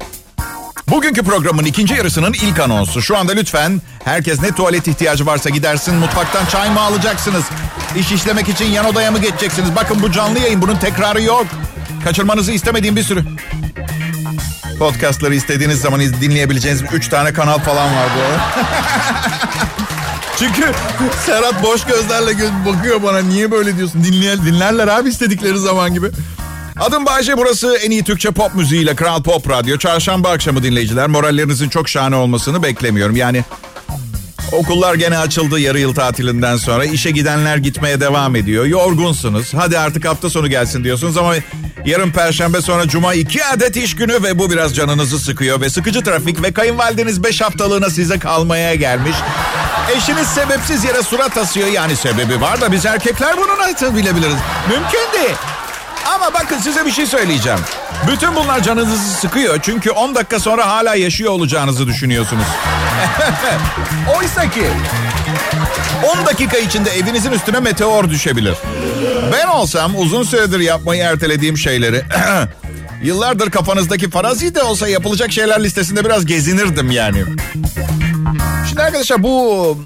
Bugünkü 0.91 1.23
programın 1.23 1.65
ikinci 1.65 1.95
yarısının 1.95 2.33
ilk 2.33 2.61
anonsu. 2.61 3.03
Şu 3.03 3.17
anda 3.17 3.33
lütfen 3.33 3.83
herkes 4.05 4.43
ne 4.43 4.53
tuvalet 4.53 4.89
ihtiyacı 4.89 5.27
varsa 5.27 5.51
gidersin. 5.51 5.95
Mutfaktan 5.95 6.47
çay 6.47 6.71
mı 6.71 6.81
alacaksınız? 6.81 7.45
İş 7.99 8.13
işlemek 8.13 8.49
için 8.49 8.65
yan 8.67 8.87
odaya 8.87 9.11
mı 9.11 9.19
geçeceksiniz? 9.19 9.77
Bakın 9.77 10.03
bu 10.03 10.13
canlı 10.13 10.39
yayın 10.39 10.63
bunun 10.63 10.77
tekrarı 10.77 11.23
yok. 11.23 11.47
Kaçırmanızı 12.05 12.53
istemediğim 12.53 12.97
bir 12.97 13.03
sürü. 13.03 13.25
Podcastları 14.79 15.35
istediğiniz 15.35 15.81
zaman 15.81 16.01
dinleyebileceğiniz 16.01 16.83
3 16.93 17.09
tane 17.09 17.33
kanal 17.33 17.59
falan 17.59 17.97
var 17.97 18.07
bu 18.17 18.21
Çünkü 20.39 20.73
Serhat 21.27 21.63
boş 21.63 21.85
gözlerle 21.85 22.33
bakıyor 22.67 23.03
bana. 23.03 23.19
Niye 23.19 23.51
böyle 23.51 23.77
diyorsun? 23.77 24.05
Dinleyen, 24.05 24.45
dinlerler 24.47 24.89
abi 24.89 25.09
istedikleri 25.09 25.59
zaman 25.59 25.95
gibi. 25.95 26.11
Adım 26.81 27.07
Bayce 27.07 27.39
burası 27.39 27.77
en 27.77 27.91
iyi 27.91 28.05
Türkçe 28.05 28.31
pop 28.31 28.55
müziğiyle 28.55 28.95
Kral 28.95 29.23
Pop 29.23 29.51
Radyo. 29.51 29.79
Çarşamba 29.79 30.31
akşamı 30.31 30.63
dinleyiciler. 30.63 31.07
Morallerinizin 31.07 31.69
çok 31.69 31.89
şahane 31.89 32.17
olmasını 32.17 32.63
beklemiyorum. 32.63 33.17
Yani 33.17 33.45
okullar 34.53 34.95
gene 34.95 35.19
açıldı 35.19 35.61
yarı 35.61 35.81
yıl 35.81 35.95
tatilinden 35.95 36.57
sonra. 36.57 36.85
işe 36.85 37.11
gidenler 37.11 37.57
gitmeye 37.57 38.01
devam 38.01 38.37
ediyor. 38.37 38.65
Yorgunsunuz. 38.65 39.55
Hadi 39.55 39.79
artık 39.79 40.05
hafta 40.05 40.31
sonu 40.31 40.49
gelsin 40.49 40.85
diyorsunuz 40.85 41.17
ama 41.17 41.35
yarın 41.85 42.11
perşembe 42.11 42.61
sonra 42.61 42.89
cuma 42.89 43.15
iki 43.15 43.45
adet 43.45 43.77
iş 43.77 43.97
günü 43.97 44.23
ve 44.23 44.39
bu 44.39 44.51
biraz 44.51 44.77
canınızı 44.77 45.19
sıkıyor. 45.19 45.61
Ve 45.61 45.71
sıkıcı 45.71 46.05
trafik 46.05 46.43
ve 46.43 46.53
kayınvalideniz 46.53 47.25
beş 47.25 47.41
haftalığına 47.41 47.91
size 47.91 48.19
kalmaya 48.19 48.75
gelmiş. 48.75 49.17
Eşiniz 49.97 50.29
sebepsiz 50.29 50.85
yere 50.85 51.03
surat 51.03 51.37
asıyor. 51.37 51.69
Yani 51.69 51.97
sebebi 51.97 52.41
var 52.41 52.61
da 52.61 52.73
biz 52.73 52.87
erkekler 52.87 53.37
bunu 53.37 53.59
nasıl 53.59 53.97
bilebiliriz? 53.97 54.37
Mümkün 54.69 55.21
değil. 55.21 55.37
Ama 56.15 56.35
bakın 56.35 56.59
size 56.59 56.87
bir 56.87 56.93
şey 56.93 57.07
söyleyeceğim. 57.07 57.59
Bütün 58.07 58.37
bunlar 58.37 58.63
canınızı 58.63 59.13
sıkıyor. 59.13 59.59
Çünkü 59.63 59.91
10 59.91 60.15
dakika 60.15 60.41
sonra 60.41 60.67
hala 60.67 60.95
yaşıyor 60.95 61.33
olacağınızı 61.33 61.87
düşünüyorsunuz. 61.87 62.45
Oysa 64.19 64.51
ki 64.51 64.67
10 66.21 66.27
dakika 66.27 66.57
içinde 66.57 66.91
evinizin 66.91 67.33
üstüne 67.33 67.61
meteor 67.61 68.11
düşebilir. 68.11 68.55
Ben 69.33 69.47
olsam 69.47 69.93
uzun 69.97 70.23
süredir 70.23 70.61
yapmayı 70.61 71.03
ertelediğim 71.03 71.59
şeyleri... 71.59 72.03
Yıllardır 73.03 73.51
kafanızdaki 73.51 74.11
farazi 74.11 74.55
de 74.55 74.63
olsa 74.63 74.89
yapılacak 74.89 75.33
şeyler 75.33 75.65
listesinde 75.65 76.05
biraz 76.05 76.27
gezinirdim 76.27 76.91
yani. 76.91 77.25
Şimdi 78.69 78.83
arkadaşlar 78.83 79.23
bu 79.23 79.79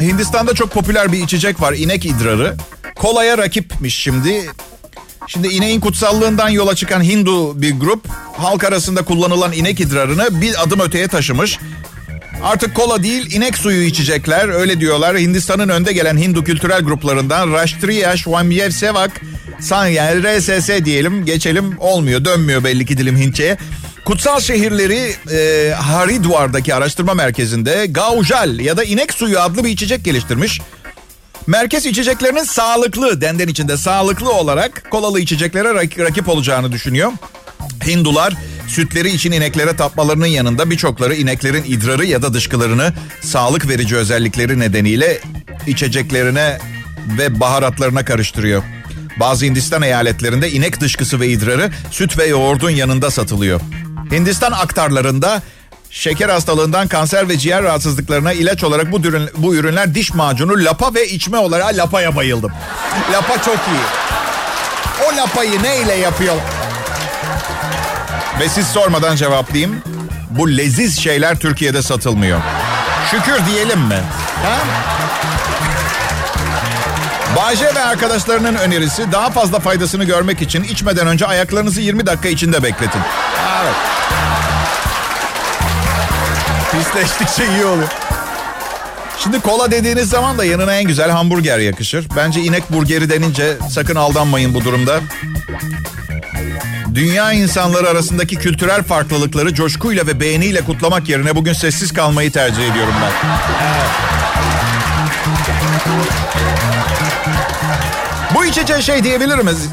Hindistan'da 0.00 0.54
çok 0.54 0.70
popüler 0.70 1.12
bir 1.12 1.22
içecek 1.22 1.60
var. 1.60 1.72
inek 1.72 2.04
idrarı. 2.06 2.56
Kolaya 2.94 3.38
rakipmiş 3.38 3.94
şimdi. 3.98 4.46
Şimdi 5.28 5.48
ineğin 5.48 5.80
kutsallığından 5.80 6.48
yola 6.48 6.74
çıkan 6.74 7.02
Hindu 7.02 7.62
bir 7.62 7.72
grup 7.72 8.08
halk 8.36 8.64
arasında 8.64 9.02
kullanılan 9.02 9.52
inek 9.52 9.80
idrarını 9.80 10.40
bir 10.40 10.62
adım 10.62 10.80
öteye 10.80 11.08
taşımış. 11.08 11.58
Artık 12.42 12.74
kola 12.74 13.02
değil 13.02 13.32
inek 13.32 13.58
suyu 13.58 13.82
içecekler 13.82 14.48
öyle 14.48 14.80
diyorlar. 14.80 15.18
Hindistan'ın 15.18 15.68
önde 15.68 15.92
gelen 15.92 16.16
Hindu 16.16 16.44
kültürel 16.44 16.80
gruplarından 16.80 17.52
Rashtriya 17.52 18.16
Swamyev 18.16 18.70
Sevak 18.70 19.10
San 19.60 19.86
yani 19.86 20.22
RSS 20.22 20.84
diyelim 20.84 21.24
geçelim 21.24 21.78
olmuyor 21.78 22.24
dönmüyor 22.24 22.64
belli 22.64 22.86
ki 22.86 22.98
dilim 22.98 23.16
Hintçe'ye. 23.16 23.56
Kutsal 24.04 24.40
şehirleri 24.40 25.14
e, 25.32 25.72
Haridwar'daki 25.72 26.74
araştırma 26.74 27.14
merkezinde 27.14 27.86
Gaujal 27.86 28.60
ya 28.60 28.76
da 28.76 28.84
inek 28.84 29.12
suyu 29.12 29.40
adlı 29.40 29.64
bir 29.64 29.70
içecek 29.70 30.04
geliştirmiş. 30.04 30.60
Merkez 31.48 31.86
içeceklerinin 31.86 32.42
sağlıklı, 32.42 33.20
denden 33.20 33.48
içinde 33.48 33.76
sağlıklı 33.76 34.32
olarak 34.32 34.90
kolalı 34.90 35.20
içeceklere 35.20 35.74
rakip 35.74 36.28
olacağını 36.28 36.72
düşünüyor. 36.72 37.12
Hindular 37.86 38.34
sütleri 38.66 39.10
için 39.10 39.32
ineklere 39.32 39.76
tapmalarının 39.76 40.26
yanında 40.26 40.70
birçokları 40.70 41.14
ineklerin 41.14 41.64
idrarı 41.64 42.06
ya 42.06 42.22
da 42.22 42.34
dışkılarını 42.34 42.92
sağlık 43.20 43.68
verici 43.68 43.96
özellikleri 43.96 44.58
nedeniyle 44.58 45.20
içeceklerine 45.66 46.58
ve 47.18 47.40
baharatlarına 47.40 48.04
karıştırıyor. 48.04 48.62
Bazı 49.20 49.44
Hindistan 49.44 49.82
eyaletlerinde 49.82 50.50
inek 50.50 50.80
dışkısı 50.80 51.20
ve 51.20 51.28
idrarı 51.28 51.70
süt 51.90 52.18
ve 52.18 52.26
yoğurdun 52.26 52.70
yanında 52.70 53.10
satılıyor. 53.10 53.60
Hindistan 54.10 54.52
aktarlarında 54.52 55.42
Şeker 55.90 56.28
hastalığından 56.28 56.88
kanser 56.88 57.28
ve 57.28 57.38
ciğer 57.38 57.62
rahatsızlıklarına 57.62 58.32
ilaç 58.32 58.64
olarak 58.64 58.92
bu, 58.92 58.98
ürün, 58.98 59.30
bu 59.36 59.54
ürünler 59.54 59.94
diş 59.94 60.14
macunu, 60.14 60.64
lapa 60.64 60.94
ve 60.94 61.08
içme 61.08 61.38
olarak 61.38 61.76
lapaya 61.76 62.16
bayıldım. 62.16 62.52
Lapa 63.12 63.42
çok 63.42 63.56
iyi. 63.56 63.84
O 65.06 65.16
lapayı 65.16 65.62
ne 65.62 65.80
ile 65.80 65.94
yapıyor? 65.94 66.34
Ve 68.40 68.48
siz 68.48 68.66
sormadan 68.66 69.16
cevaplayayım. 69.16 69.82
Bu 70.30 70.56
leziz 70.56 71.00
şeyler 71.00 71.38
Türkiye'de 71.38 71.82
satılmıyor. 71.82 72.40
Şükür 73.10 73.46
diyelim 73.46 73.80
mi? 73.80 74.00
Ha? 74.44 74.58
Bayce 77.36 77.74
ve 77.74 77.80
arkadaşlarının 77.80 78.54
önerisi 78.54 79.12
daha 79.12 79.30
fazla 79.30 79.60
faydasını 79.60 80.04
görmek 80.04 80.42
için 80.42 80.64
içmeden 80.64 81.06
önce 81.06 81.26
ayaklarınızı 81.26 81.80
20 81.80 82.06
dakika 82.06 82.28
içinde 82.28 82.62
bekletin. 82.62 83.00
Evet. 83.62 83.74
Pisleştikçe 86.70 87.52
iyi 87.54 87.64
oluyor. 87.64 87.88
Şimdi 89.18 89.40
kola 89.40 89.70
dediğiniz 89.70 90.08
zaman 90.08 90.38
da 90.38 90.44
yanına 90.44 90.74
en 90.74 90.84
güzel 90.84 91.10
hamburger 91.10 91.58
yakışır. 91.58 92.06
Bence 92.16 92.40
inek 92.40 92.72
burgeri 92.72 93.10
denince 93.10 93.56
sakın 93.70 93.94
aldanmayın 93.96 94.54
bu 94.54 94.64
durumda. 94.64 95.00
Dünya 96.94 97.32
insanları 97.32 97.88
arasındaki 97.88 98.36
kültürel 98.36 98.82
farklılıkları 98.82 99.54
coşkuyla 99.54 100.06
ve 100.06 100.20
beğeniyle 100.20 100.60
kutlamak 100.60 101.08
yerine 101.08 101.36
bugün 101.36 101.52
sessiz 101.52 101.92
kalmayı 101.92 102.32
tercih 102.32 102.70
ediyorum 102.70 102.94
ben. 103.02 103.12
Bu 108.34 108.44
içeceğe 108.44 108.82
şey 108.82 109.04
diyebilir 109.04 109.38
miyiz? 109.38 109.68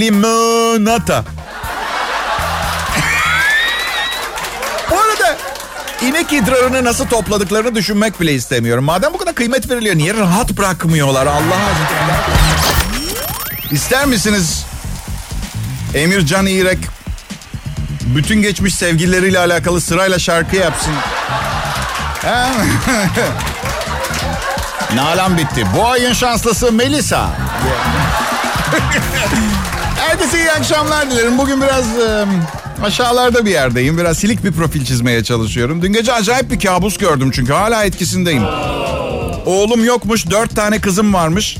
Limonata. 0.00 1.24
İnek 6.02 6.32
idrarını 6.32 6.84
nasıl 6.84 7.06
topladıklarını 7.06 7.74
düşünmek 7.74 8.20
bile 8.20 8.34
istemiyorum. 8.34 8.84
Madem 8.84 9.14
bu 9.14 9.18
kadar 9.18 9.34
kıymet 9.34 9.70
veriliyor 9.70 9.96
niye 9.96 10.14
rahat 10.14 10.52
bırakmıyorlar 10.52 11.26
Allah 11.26 11.38
aşkına? 11.38 12.16
İster 13.70 14.06
misiniz 14.06 14.64
Emircan 15.94 16.46
İrek 16.46 16.78
bütün 18.06 18.42
geçmiş 18.42 18.74
sevgilileriyle 18.74 19.38
alakalı 19.38 19.80
sırayla 19.80 20.18
şarkı 20.18 20.56
yapsın? 20.56 20.92
Nalan 24.94 25.38
bitti. 25.38 25.66
Bu 25.76 25.86
ayın 25.86 26.12
şanslısı 26.12 26.72
Melisa. 26.72 27.28
Herkese 30.16 30.38
iyi 30.38 30.52
akşamlar 30.52 31.10
dilerim. 31.10 31.38
Bugün 31.38 31.62
biraz... 31.62 31.84
Aşağılarda 32.82 33.46
bir 33.46 33.50
yerdeyim. 33.50 33.98
Biraz 33.98 34.18
silik 34.18 34.44
bir 34.44 34.52
profil 34.52 34.84
çizmeye 34.84 35.24
çalışıyorum. 35.24 35.82
Dün 35.82 35.92
gece 35.92 36.12
acayip 36.12 36.50
bir 36.50 36.60
kabus 36.60 36.98
gördüm 36.98 37.30
çünkü 37.34 37.52
hala 37.52 37.84
etkisindeyim. 37.84 38.42
Oğlum 39.46 39.84
yokmuş, 39.84 40.30
dört 40.30 40.56
tane 40.56 40.80
kızım 40.80 41.14
varmış. 41.14 41.56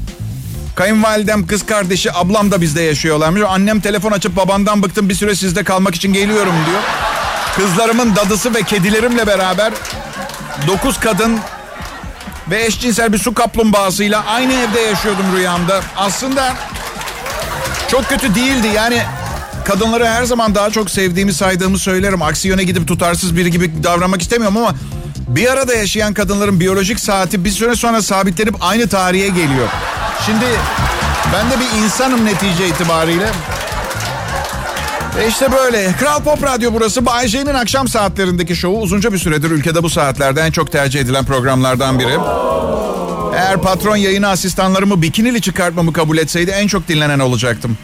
Kayınvalidem, 0.75 1.47
kız 1.47 1.67
kardeşi, 1.67 2.13
ablam 2.13 2.51
da 2.51 2.61
bizde 2.61 2.83
yaşıyorlarmış. 2.83 3.43
Annem 3.49 3.81
telefon 3.81 4.13
açıp 4.13 4.37
babandan 4.37 4.83
bıktım 4.83 5.09
bir 5.09 5.15
süre 5.15 5.35
sizde 5.35 5.65
kalmak 5.65 5.95
için 5.95 6.13
geliyorum 6.13 6.55
diyor. 6.67 6.81
Kızlarımın 7.57 8.17
dadısı 8.17 8.55
ve 8.55 8.63
kedilerimle 8.63 9.27
beraber 9.27 9.73
dokuz 10.67 11.01
kadın 11.01 11.39
ve 12.51 12.65
eşcinsel 12.65 13.13
bir 13.13 13.19
su 13.19 13.35
kaplumbağasıyla 13.35 14.25
aynı 14.27 14.53
evde 14.53 14.81
yaşıyordum 14.81 15.37
rüyamda. 15.37 15.81
Aslında 15.97 16.55
çok 17.91 18.09
kötü 18.09 18.35
değildi 18.35 18.67
yani 18.75 19.03
kadınları 19.65 20.07
her 20.07 20.25
zaman 20.25 20.55
daha 20.55 20.71
çok 20.71 20.91
sevdiğimi 20.91 21.33
saydığımı 21.33 21.79
söylerim. 21.79 22.23
Aksi 22.23 22.49
yöne 22.49 22.65
gidip 22.65 22.89
tutarsız 22.89 23.37
biri 23.37 23.51
gibi 23.51 23.83
davranmak 23.83 24.23
istemiyorum 24.23 24.57
ama 24.57 24.75
bir 25.29 25.53
arada 25.53 25.75
yaşayan 25.75 26.15
kadınların 26.15 26.61
biyolojik 26.61 27.01
saati 27.01 27.45
bir 27.45 27.51
süre 27.51 27.77
sonra 27.77 28.03
sabitlenip 28.03 28.55
aynı 28.61 28.89
tarihe 28.89 29.29
geliyor. 29.29 29.69
Şimdi 30.27 30.45
ben 31.33 31.51
de 31.51 31.55
bir 31.61 31.85
insanım 31.85 32.25
netice 32.25 32.69
itibariyle. 32.69 33.29
E 35.21 35.29
işte 35.29 35.53
böyle. 35.53 35.93
Kral 35.93 36.23
Pop 36.23 36.43
Radyo 36.43 36.73
burası. 36.73 37.07
Bay 37.07 37.29
J'nin 37.29 37.55
akşam 37.55 37.89
saatlerindeki 37.89 38.57
şovu 38.57 38.81
uzunca 38.81 39.13
bir 39.13 39.19
süredir 39.19 39.51
ülkede 39.51 39.83
bu 39.83 39.91
saatlerde 39.91 40.41
en 40.41 40.51
çok 40.51 40.73
tercih 40.73 41.01
edilen 41.01 41.25
programlardan 41.25 41.99
biri. 41.99 42.19
Eğer 43.37 43.63
patron 43.63 43.97
yayını 43.97 44.29
asistanlarımı 44.29 45.03
bikinili 45.03 45.41
çıkartmamı 45.41 45.93
kabul 45.93 46.19
etseydi 46.19 46.51
en 46.51 46.67
çok 46.67 46.89
dinlenen 46.89 47.19
olacaktım. 47.19 47.79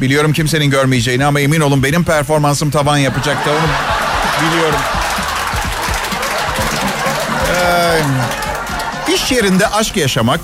Biliyorum 0.00 0.32
kimsenin 0.32 0.70
görmeyeceğini 0.70 1.24
ama 1.24 1.40
emin 1.40 1.60
olun 1.60 1.82
benim 1.82 2.04
performansım 2.04 2.70
tavan 2.70 2.96
yapacaktı 2.96 3.50
onu 3.50 3.68
biliyorum. 4.46 4.78
iş 9.14 9.32
yerinde 9.32 9.68
aşk 9.68 9.96
yaşamak 9.96 10.40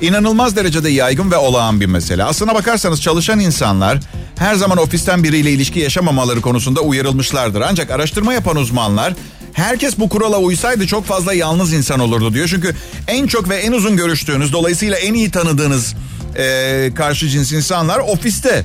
inanılmaz 0.00 0.56
derecede 0.56 0.88
yaygın 0.88 1.30
ve 1.30 1.36
olağan 1.36 1.80
bir 1.80 1.86
mesele. 1.86 2.24
Aslına 2.24 2.54
bakarsanız 2.54 3.02
çalışan 3.02 3.40
insanlar 3.40 3.98
her 4.38 4.54
zaman 4.54 4.78
ofisten 4.78 5.24
biriyle 5.24 5.50
ilişki 5.50 5.80
yaşamamaları 5.80 6.40
konusunda 6.40 6.80
uyarılmışlardır. 6.80 7.60
Ancak 7.60 7.90
araştırma 7.90 8.34
yapan 8.34 8.56
uzmanlar 8.56 9.14
herkes 9.52 9.98
bu 9.98 10.08
kurala 10.08 10.38
uysaydı 10.38 10.86
çok 10.86 11.04
fazla 11.04 11.34
yalnız 11.34 11.72
insan 11.72 12.00
olurdu 12.00 12.34
diyor. 12.34 12.48
Çünkü 12.48 12.74
en 13.08 13.26
çok 13.26 13.48
ve 13.48 13.56
en 13.56 13.72
uzun 13.72 13.96
görüştüğünüz 13.96 14.52
dolayısıyla 14.52 14.96
en 14.96 15.14
iyi 15.14 15.30
tanıdığınız 15.30 15.94
e, 16.36 16.90
karşı 16.94 17.28
cins 17.28 17.52
insanlar 17.52 17.98
ofiste. 17.98 18.64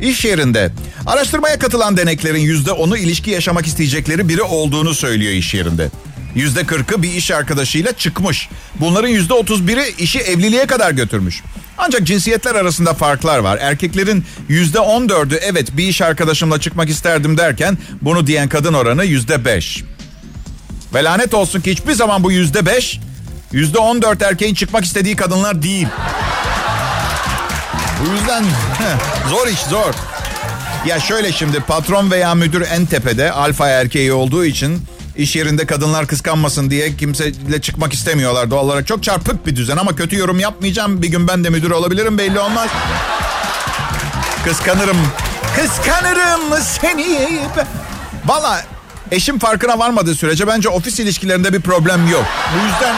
İş 0.00 0.24
yerinde. 0.24 0.70
Araştırmaya 1.06 1.58
katılan 1.58 1.96
deneklerin 1.96 2.40
yüzde 2.40 2.72
onu 2.72 2.96
ilişki 2.96 3.30
yaşamak 3.30 3.66
isteyecekleri 3.66 4.28
biri 4.28 4.42
olduğunu 4.42 4.94
söylüyor 4.94 5.32
iş 5.32 5.54
yerinde. 5.54 5.90
Yüzde 6.34 6.64
kırkı 6.66 7.02
bir 7.02 7.12
iş 7.12 7.30
arkadaşıyla 7.30 7.92
çıkmış. 7.92 8.48
Bunların 8.80 9.08
yüzde 9.08 9.34
otuz 9.34 9.68
biri 9.68 9.94
işi 9.98 10.18
evliliğe 10.18 10.66
kadar 10.66 10.90
götürmüş. 10.90 11.42
Ancak 11.78 12.04
cinsiyetler 12.04 12.54
arasında 12.54 12.94
farklar 12.94 13.38
var. 13.38 13.58
Erkeklerin 13.60 14.24
yüzde 14.48 14.80
on 14.80 15.08
dördü 15.08 15.38
evet 15.42 15.76
bir 15.76 15.88
iş 15.88 16.02
arkadaşımla 16.02 16.60
çıkmak 16.60 16.88
isterdim 16.88 17.38
derken 17.38 17.78
bunu 18.02 18.26
diyen 18.26 18.48
kadın 18.48 18.74
oranı 18.74 19.04
yüzde 19.04 19.44
beş. 19.44 19.84
Ve 20.94 21.04
lanet 21.04 21.34
olsun 21.34 21.60
ki 21.60 21.70
hiçbir 21.70 21.92
zaman 21.92 22.24
bu 22.24 22.32
yüzde 22.32 22.66
beş, 22.66 23.00
yüzde 23.52 23.78
on 23.78 24.02
dört 24.02 24.22
erkeğin 24.22 24.54
çıkmak 24.54 24.84
istediği 24.84 25.16
kadınlar 25.16 25.62
değil. 25.62 25.88
Bu 28.00 28.12
yüzden 28.12 28.44
zor 29.30 29.46
iş 29.46 29.60
zor. 29.60 29.94
Ya 30.86 31.00
şöyle 31.00 31.32
şimdi 31.32 31.60
patron 31.60 32.10
veya 32.10 32.34
müdür 32.34 32.66
en 32.70 32.86
tepede 32.86 33.32
alfa 33.32 33.68
erkeği 33.68 34.12
olduğu 34.12 34.44
için 34.44 34.82
iş 35.16 35.36
yerinde 35.36 35.66
kadınlar 35.66 36.06
kıskanmasın 36.06 36.70
diye 36.70 36.96
kimseyle 36.96 37.60
çıkmak 37.60 37.92
istemiyorlar 37.92 38.50
doğal 38.50 38.64
olarak. 38.64 38.86
Çok 38.86 39.02
çarpık 39.02 39.46
bir 39.46 39.56
düzen 39.56 39.76
ama 39.76 39.96
kötü 39.96 40.16
yorum 40.16 40.40
yapmayacağım. 40.40 41.02
Bir 41.02 41.08
gün 41.08 41.28
ben 41.28 41.44
de 41.44 41.50
müdür 41.50 41.70
olabilirim 41.70 42.18
belli 42.18 42.40
olmaz. 42.40 42.68
Kıskanırım. 44.44 44.96
Kıskanırım 45.56 46.40
seni. 46.62 47.40
Valla 48.26 48.64
eşim 49.10 49.38
farkına 49.38 49.78
varmadığı 49.78 50.14
sürece 50.14 50.46
bence 50.46 50.68
ofis 50.68 51.00
ilişkilerinde 51.00 51.52
bir 51.52 51.60
problem 51.60 52.08
yok. 52.08 52.24
Bu 52.54 52.66
yüzden 52.66 52.94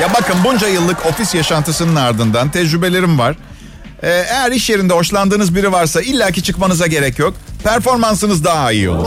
Ya 0.00 0.14
bakın 0.14 0.36
bunca 0.44 0.68
yıllık 0.68 1.06
ofis 1.06 1.34
yaşantısının 1.34 1.96
ardından 1.96 2.50
tecrübelerim 2.50 3.18
var. 3.18 3.36
Ee, 4.02 4.08
eğer 4.08 4.52
iş 4.52 4.70
yerinde 4.70 4.94
hoşlandığınız 4.94 5.54
biri 5.54 5.72
varsa 5.72 6.00
illaki 6.02 6.42
çıkmanıza 6.42 6.86
gerek 6.86 7.18
yok. 7.18 7.34
Performansınız 7.64 8.44
daha 8.44 8.72
iyi 8.72 8.88
olur. 8.88 9.06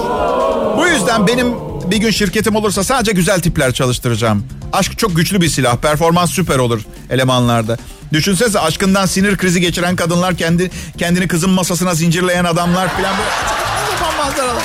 Bu 0.78 0.88
yüzden 0.88 1.28
benim 1.28 1.54
bir 1.92 1.98
gün 1.98 2.12
şirketim 2.12 2.56
olursa 2.56 2.84
sadece 2.84 3.12
güzel 3.12 3.40
tipler 3.40 3.72
çalıştıracağım. 3.74 4.46
Aşk 4.74 4.98
çok 4.98 5.16
güçlü 5.16 5.42
bir 5.42 5.50
silah. 5.50 5.78
Performans 5.78 6.32
süper 6.32 6.58
olur 6.58 6.82
elemanlarda. 7.10 7.78
Düşünsenize 8.14 8.60
aşkından 8.60 9.06
sinir 9.06 9.38
krizi 9.38 9.62
geçiren 9.62 9.96
kadınlar 9.96 10.36
kendi 10.36 10.72
kendini 10.98 11.28
kızın 11.28 11.50
masasına 11.50 11.96
zincirleyen 11.96 12.46
adamlar 12.46 12.90
falan 12.90 13.14
böyle 13.18 13.32
manzaralar. 14.18 14.64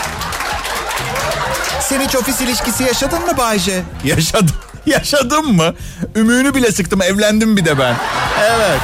Sen 1.80 2.00
hiç 2.00 2.16
ofis 2.16 2.40
ilişkisi 2.40 2.82
yaşadın 2.84 3.20
mı 3.26 3.36
Bayce? 3.38 3.82
Yaşadım. 4.04 4.56
Yaşadım 4.86 5.56
mı? 5.56 5.75
Ümüğünü 6.16 6.54
bile 6.54 6.72
sıktım. 6.72 7.02
Evlendim 7.02 7.56
bir 7.56 7.64
de 7.64 7.78
ben. 7.78 7.96
Evet. 8.40 8.80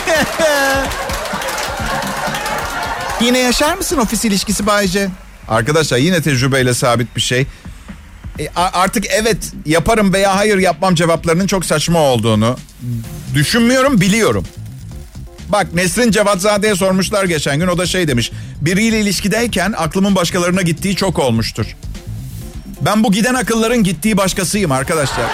yine 3.20 3.38
yaşar 3.38 3.74
mısın 3.74 3.98
ofis 3.98 4.24
ilişkisi 4.24 4.66
Bayce? 4.66 5.08
Arkadaşlar 5.48 5.98
yine 5.98 6.22
tecrübeyle 6.22 6.74
sabit 6.74 7.16
bir 7.16 7.20
şey. 7.20 7.46
E, 8.38 8.48
artık 8.54 9.04
evet 9.10 9.36
yaparım 9.66 10.12
veya 10.12 10.36
hayır 10.36 10.58
yapmam 10.58 10.94
cevaplarının 10.94 11.46
çok 11.46 11.64
saçma 11.64 11.98
olduğunu 11.98 12.56
düşünmüyorum 13.34 14.00
biliyorum. 14.00 14.44
Bak 15.48 15.66
Nesrin 15.74 16.10
Cevatzade'ye 16.10 16.76
sormuşlar 16.76 17.24
geçen 17.24 17.58
gün 17.58 17.66
o 17.66 17.78
da 17.78 17.86
şey 17.86 18.08
demiş. 18.08 18.32
Biriyle 18.60 19.00
ilişkideyken 19.00 19.74
aklımın 19.76 20.14
başkalarına 20.14 20.62
gittiği 20.62 20.96
çok 20.96 21.18
olmuştur. 21.18 21.66
Ben 22.80 23.04
bu 23.04 23.12
giden 23.12 23.34
akılların 23.34 23.82
gittiği 23.82 24.16
başkasıyım 24.16 24.72
arkadaşlar. 24.72 25.24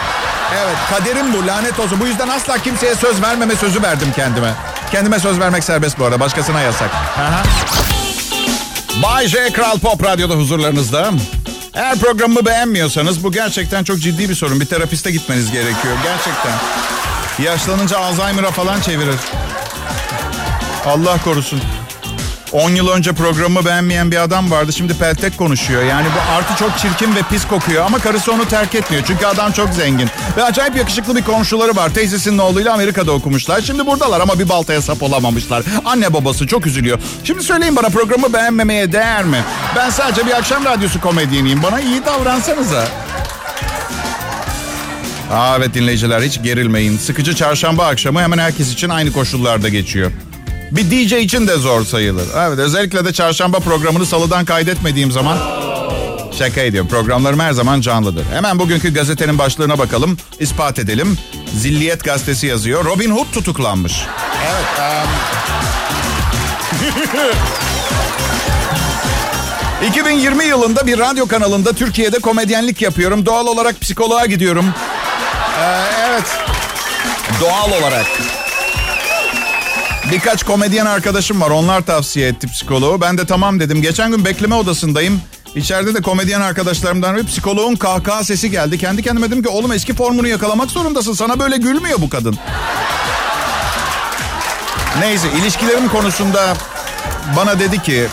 Evet 0.64 0.76
kaderim 0.90 1.32
bu 1.32 1.46
lanet 1.46 1.80
olsun. 1.80 2.00
Bu 2.00 2.06
yüzden 2.06 2.28
asla 2.28 2.58
kimseye 2.58 2.94
söz 2.94 3.22
vermeme 3.22 3.56
sözü 3.56 3.82
verdim 3.82 4.08
kendime. 4.16 4.52
Kendime 4.92 5.18
söz 5.18 5.40
vermek 5.40 5.64
serbest 5.64 5.98
bu 5.98 6.04
arada 6.04 6.20
başkasına 6.20 6.60
yasak. 6.60 6.90
Aha. 6.94 7.42
Bay 9.02 9.28
J 9.28 9.52
Kral 9.52 9.78
Pop 9.78 10.04
Radyo'da 10.04 10.34
huzurlarınızda. 10.34 11.10
Eğer 11.74 11.98
programımı 11.98 12.46
beğenmiyorsanız 12.46 13.24
bu 13.24 13.32
gerçekten 13.32 13.84
çok 13.84 13.98
ciddi 13.98 14.28
bir 14.28 14.34
sorun. 14.34 14.60
Bir 14.60 14.66
terapiste 14.66 15.10
gitmeniz 15.10 15.52
gerekiyor 15.52 15.94
gerçekten. 16.04 16.52
Yaşlanınca 17.44 17.98
Alzheimer'a 17.98 18.50
falan 18.50 18.80
çevirir. 18.80 19.16
Allah 20.86 21.22
korusun. 21.24 21.60
10 22.54 22.70
yıl 22.70 22.88
önce 22.88 23.12
programı 23.12 23.64
beğenmeyen 23.64 24.10
bir 24.10 24.22
adam 24.22 24.50
vardı. 24.50 24.72
Şimdi 24.72 24.94
peltek 24.94 25.38
konuşuyor. 25.38 25.82
Yani 25.82 26.06
bu 26.06 26.32
artı 26.32 26.56
çok 26.58 26.78
çirkin 26.78 27.16
ve 27.16 27.18
pis 27.30 27.46
kokuyor. 27.48 27.84
Ama 27.84 27.98
karısı 27.98 28.32
onu 28.32 28.48
terk 28.48 28.74
etmiyor. 28.74 29.04
Çünkü 29.06 29.26
adam 29.26 29.52
çok 29.52 29.68
zengin. 29.74 30.08
Ve 30.36 30.44
acayip 30.44 30.76
yakışıklı 30.76 31.16
bir 31.16 31.22
komşuları 31.22 31.76
var. 31.76 31.94
Teyzesinin 31.94 32.38
oğluyla 32.38 32.74
Amerika'da 32.74 33.12
okumuşlar. 33.12 33.60
Şimdi 33.60 33.86
buradalar 33.86 34.20
ama 34.20 34.38
bir 34.38 34.48
baltaya 34.48 34.82
sap 34.82 35.02
olamamışlar. 35.02 35.62
Anne 35.84 36.12
babası 36.12 36.46
çok 36.46 36.66
üzülüyor. 36.66 36.98
Şimdi 37.24 37.42
söyleyin 37.42 37.76
bana 37.76 37.88
programı 37.88 38.32
beğenmemeye 38.32 38.92
değer 38.92 39.24
mi? 39.24 39.38
Ben 39.76 39.90
sadece 39.90 40.26
bir 40.26 40.36
akşam 40.38 40.64
radyosu 40.64 41.00
komedyeniyim. 41.00 41.62
Bana 41.62 41.80
iyi 41.80 42.04
davransanıza. 42.04 42.84
Aa, 45.32 45.56
evet 45.56 45.74
dinleyiciler 45.74 46.22
hiç 46.22 46.42
gerilmeyin. 46.42 46.98
Sıkıcı 46.98 47.34
çarşamba 47.34 47.86
akşamı 47.86 48.20
hemen 48.20 48.38
herkes 48.38 48.72
için 48.72 48.88
aynı 48.88 49.12
koşullarda 49.12 49.68
geçiyor. 49.68 50.12
Bir 50.76 50.90
DJ 50.90 51.12
için 51.12 51.46
de 51.46 51.56
zor 51.56 51.84
sayılır. 51.84 52.26
Evet 52.38 52.58
özellikle 52.58 53.04
de 53.04 53.12
çarşamba 53.12 53.58
programını 53.60 54.06
salıdan 54.06 54.44
kaydetmediğim 54.44 55.10
zaman 55.10 55.38
Şaka 56.38 56.60
ediyorum. 56.60 56.90
Programlarım 56.90 57.40
her 57.40 57.52
zaman 57.52 57.80
canlıdır. 57.80 58.24
Hemen 58.32 58.58
bugünkü 58.58 58.94
gazetenin 58.94 59.38
başlığına 59.38 59.78
bakalım. 59.78 60.18
ispat 60.40 60.78
edelim. 60.78 61.18
Zilliyet 61.56 62.04
gazetesi 62.04 62.46
yazıyor. 62.46 62.84
Robin 62.84 63.10
Hood 63.10 63.26
tutuklanmış. 63.32 63.92
Evet. 64.50 64.64
Um... 69.82 69.88
2020 69.88 70.44
yılında 70.48 70.86
bir 70.86 70.98
radyo 70.98 71.26
kanalında 71.26 71.72
Türkiye'de 71.72 72.18
komedyenlik 72.18 72.82
yapıyorum. 72.82 73.26
Doğal 73.26 73.46
olarak 73.46 73.80
psikoloğa 73.80 74.26
gidiyorum. 74.26 74.66
Ee, 75.60 75.82
evet. 76.08 76.24
Doğal 77.40 77.80
olarak. 77.80 78.06
Birkaç 80.14 80.42
komedyen 80.42 80.86
arkadaşım 80.86 81.40
var. 81.40 81.50
Onlar 81.50 81.80
tavsiye 81.80 82.28
etti 82.28 82.46
psikoloğu. 82.46 83.00
Ben 83.00 83.18
de 83.18 83.26
tamam 83.26 83.60
dedim. 83.60 83.82
Geçen 83.82 84.10
gün 84.10 84.24
bekleme 84.24 84.54
odasındayım. 84.54 85.20
İçeride 85.54 85.94
de 85.94 86.00
komedyen 86.02 86.40
arkadaşlarımdan 86.40 87.16
bir 87.16 87.26
psikoloğun 87.26 87.74
kahkaha 87.74 88.24
sesi 88.24 88.50
geldi. 88.50 88.78
Kendi 88.78 89.02
kendime 89.02 89.26
dedim 89.26 89.42
ki 89.42 89.48
oğlum 89.48 89.72
eski 89.72 89.94
formunu 89.94 90.28
yakalamak 90.28 90.70
zorundasın. 90.70 91.12
Sana 91.12 91.40
böyle 91.40 91.56
gülmüyor 91.56 92.00
bu 92.00 92.10
kadın. 92.10 92.38
Neyse 95.00 95.28
ilişkilerim 95.38 95.88
konusunda 95.88 96.56
bana 97.36 97.60
dedi 97.60 97.82
ki 97.82 98.06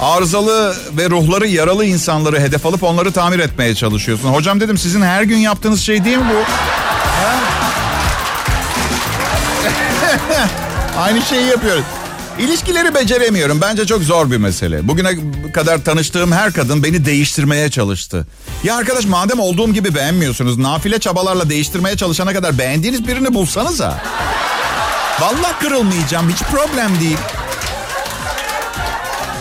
arızalı 0.00 0.76
ve 0.98 1.10
ruhları 1.10 1.46
yaralı 1.46 1.84
insanları 1.84 2.40
hedef 2.40 2.66
alıp 2.66 2.82
onları 2.82 3.12
tamir 3.12 3.38
etmeye 3.38 3.74
çalışıyorsun. 3.74 4.28
Hocam 4.28 4.60
dedim 4.60 4.78
sizin 4.78 5.02
her 5.02 5.22
gün 5.22 5.38
yaptığınız 5.38 5.80
şey 5.80 6.04
değil 6.04 6.18
mi 6.18 6.24
bu? 6.30 6.44
Aynı 11.00 11.22
şeyi 11.22 11.46
yapıyoruz. 11.46 11.84
İlişkileri 12.38 12.94
beceremiyorum. 12.94 13.60
Bence 13.60 13.86
çok 13.86 14.02
zor 14.02 14.30
bir 14.30 14.36
mesele. 14.36 14.88
Bugüne 14.88 15.10
kadar 15.54 15.84
tanıştığım 15.84 16.32
her 16.32 16.52
kadın 16.52 16.82
beni 16.82 17.04
değiştirmeye 17.04 17.70
çalıştı. 17.70 18.26
Ya 18.64 18.76
arkadaş 18.76 19.04
madem 19.04 19.40
olduğum 19.40 19.72
gibi 19.72 19.94
beğenmiyorsunuz, 19.94 20.58
nafile 20.58 20.98
çabalarla 20.98 21.50
değiştirmeye 21.50 21.96
çalışana 21.96 22.32
kadar 22.32 22.58
beğendiğiniz 22.58 23.08
birini 23.08 23.34
bulsanıza. 23.34 24.02
Vallahi 25.20 25.58
kırılmayacağım, 25.60 26.30
hiç 26.30 26.38
problem 26.42 27.00
değil. 27.00 27.18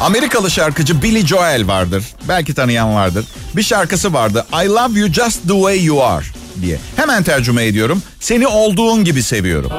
Amerikalı 0.01 0.51
şarkıcı 0.51 1.01
Billy 1.01 1.27
Joel 1.27 1.67
vardır. 1.67 2.03
Belki 2.27 2.53
tanıyan 2.53 2.95
vardır. 2.95 3.25
Bir 3.55 3.63
şarkısı 3.63 4.13
vardı. 4.13 4.45
I 4.63 4.67
love 4.67 4.99
you 4.99 5.13
just 5.13 5.41
the 5.41 5.53
way 5.53 5.85
you 5.85 6.03
are 6.03 6.25
diye. 6.61 6.79
Hemen 6.95 7.23
tercüme 7.23 7.65
ediyorum. 7.65 8.03
Seni 8.19 8.47
olduğun 8.47 9.03
gibi 9.03 9.23
seviyorum. 9.23 9.71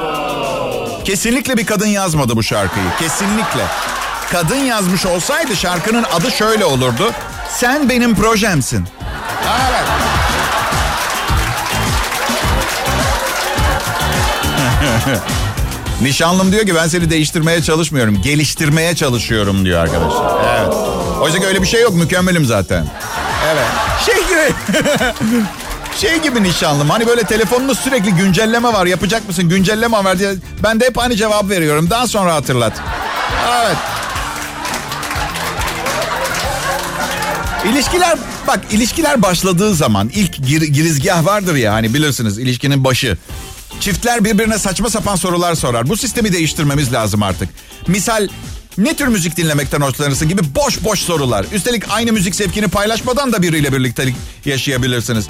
Kesinlikle 1.05 1.57
bir 1.57 1.65
kadın 1.65 1.87
yazmadı 1.87 2.35
bu 2.35 2.43
şarkıyı. 2.43 2.85
Kesinlikle. 2.99 3.65
Kadın 4.31 4.55
yazmış 4.55 5.05
olsaydı 5.05 5.55
şarkının 5.55 6.05
adı 6.13 6.31
şöyle 6.31 6.65
olurdu. 6.65 7.11
Sen 7.49 7.89
benim 7.89 8.15
projemsin. 8.15 8.85
Evet. 9.71 9.85
Nişanlım 16.01 16.51
diyor 16.51 16.65
ki 16.65 16.75
ben 16.75 16.87
seni 16.87 17.09
değiştirmeye 17.09 17.61
çalışmıyorum. 17.63 18.21
Geliştirmeye 18.21 18.95
çalışıyorum 18.95 19.65
diyor 19.65 19.79
arkadaşlar. 19.81 20.43
Evet. 20.59 20.73
Oysa 21.21 21.39
ki 21.39 21.45
öyle 21.45 21.61
bir 21.61 21.67
şey 21.67 21.81
yok. 21.81 21.93
Mükemmelim 21.93 22.45
zaten. 22.45 22.85
Evet. 23.51 23.67
Şey 24.05 24.15
gibi. 24.27 24.53
şey 25.97 26.21
gibi 26.21 26.43
nişanlım. 26.43 26.89
Hani 26.89 27.07
böyle 27.07 27.23
telefonunuz 27.23 27.79
sürekli 27.79 28.11
güncelleme 28.11 28.73
var. 28.73 28.85
Yapacak 28.85 29.27
mısın? 29.27 29.49
Güncelleme 29.49 30.03
var 30.03 30.19
diye. 30.19 30.33
Ben 30.63 30.79
de 30.79 30.85
hep 30.85 30.99
aynı 30.99 31.15
cevap 31.15 31.49
veriyorum. 31.49 31.89
Daha 31.89 32.07
sonra 32.07 32.35
hatırlat. 32.35 32.73
Evet. 33.65 33.77
İlişkiler 37.65 38.17
bak 38.47 38.59
ilişkiler 38.71 39.21
başladığı 39.21 39.75
zaman 39.75 40.09
ilk 40.13 40.47
gir, 40.47 40.61
girizgah 40.61 41.25
vardır 41.25 41.55
ya 41.55 41.73
hani 41.73 41.93
bilirsiniz 41.93 42.37
ilişkinin 42.37 42.83
başı. 42.83 43.17
Çiftler 43.79 44.23
birbirine 44.23 44.57
saçma 44.57 44.89
sapan 44.89 45.15
sorular 45.15 45.55
sorar. 45.55 45.89
Bu 45.89 45.97
sistemi 45.97 46.33
değiştirmemiz 46.33 46.93
lazım 46.93 47.23
artık. 47.23 47.49
Misal 47.87 48.27
ne 48.77 48.93
tür 48.95 49.07
müzik 49.07 49.37
dinlemekten 49.37 49.81
hoşlanırsın 49.81 50.29
gibi 50.29 50.41
boş 50.55 50.83
boş 50.83 50.99
sorular. 50.99 51.45
Üstelik 51.53 51.83
aynı 51.89 52.11
müzik 52.11 52.35
zevkini 52.35 52.67
paylaşmadan 52.67 53.33
da 53.33 53.41
biriyle 53.41 53.73
birlikte 53.73 54.13
yaşayabilirsiniz. 54.45 55.27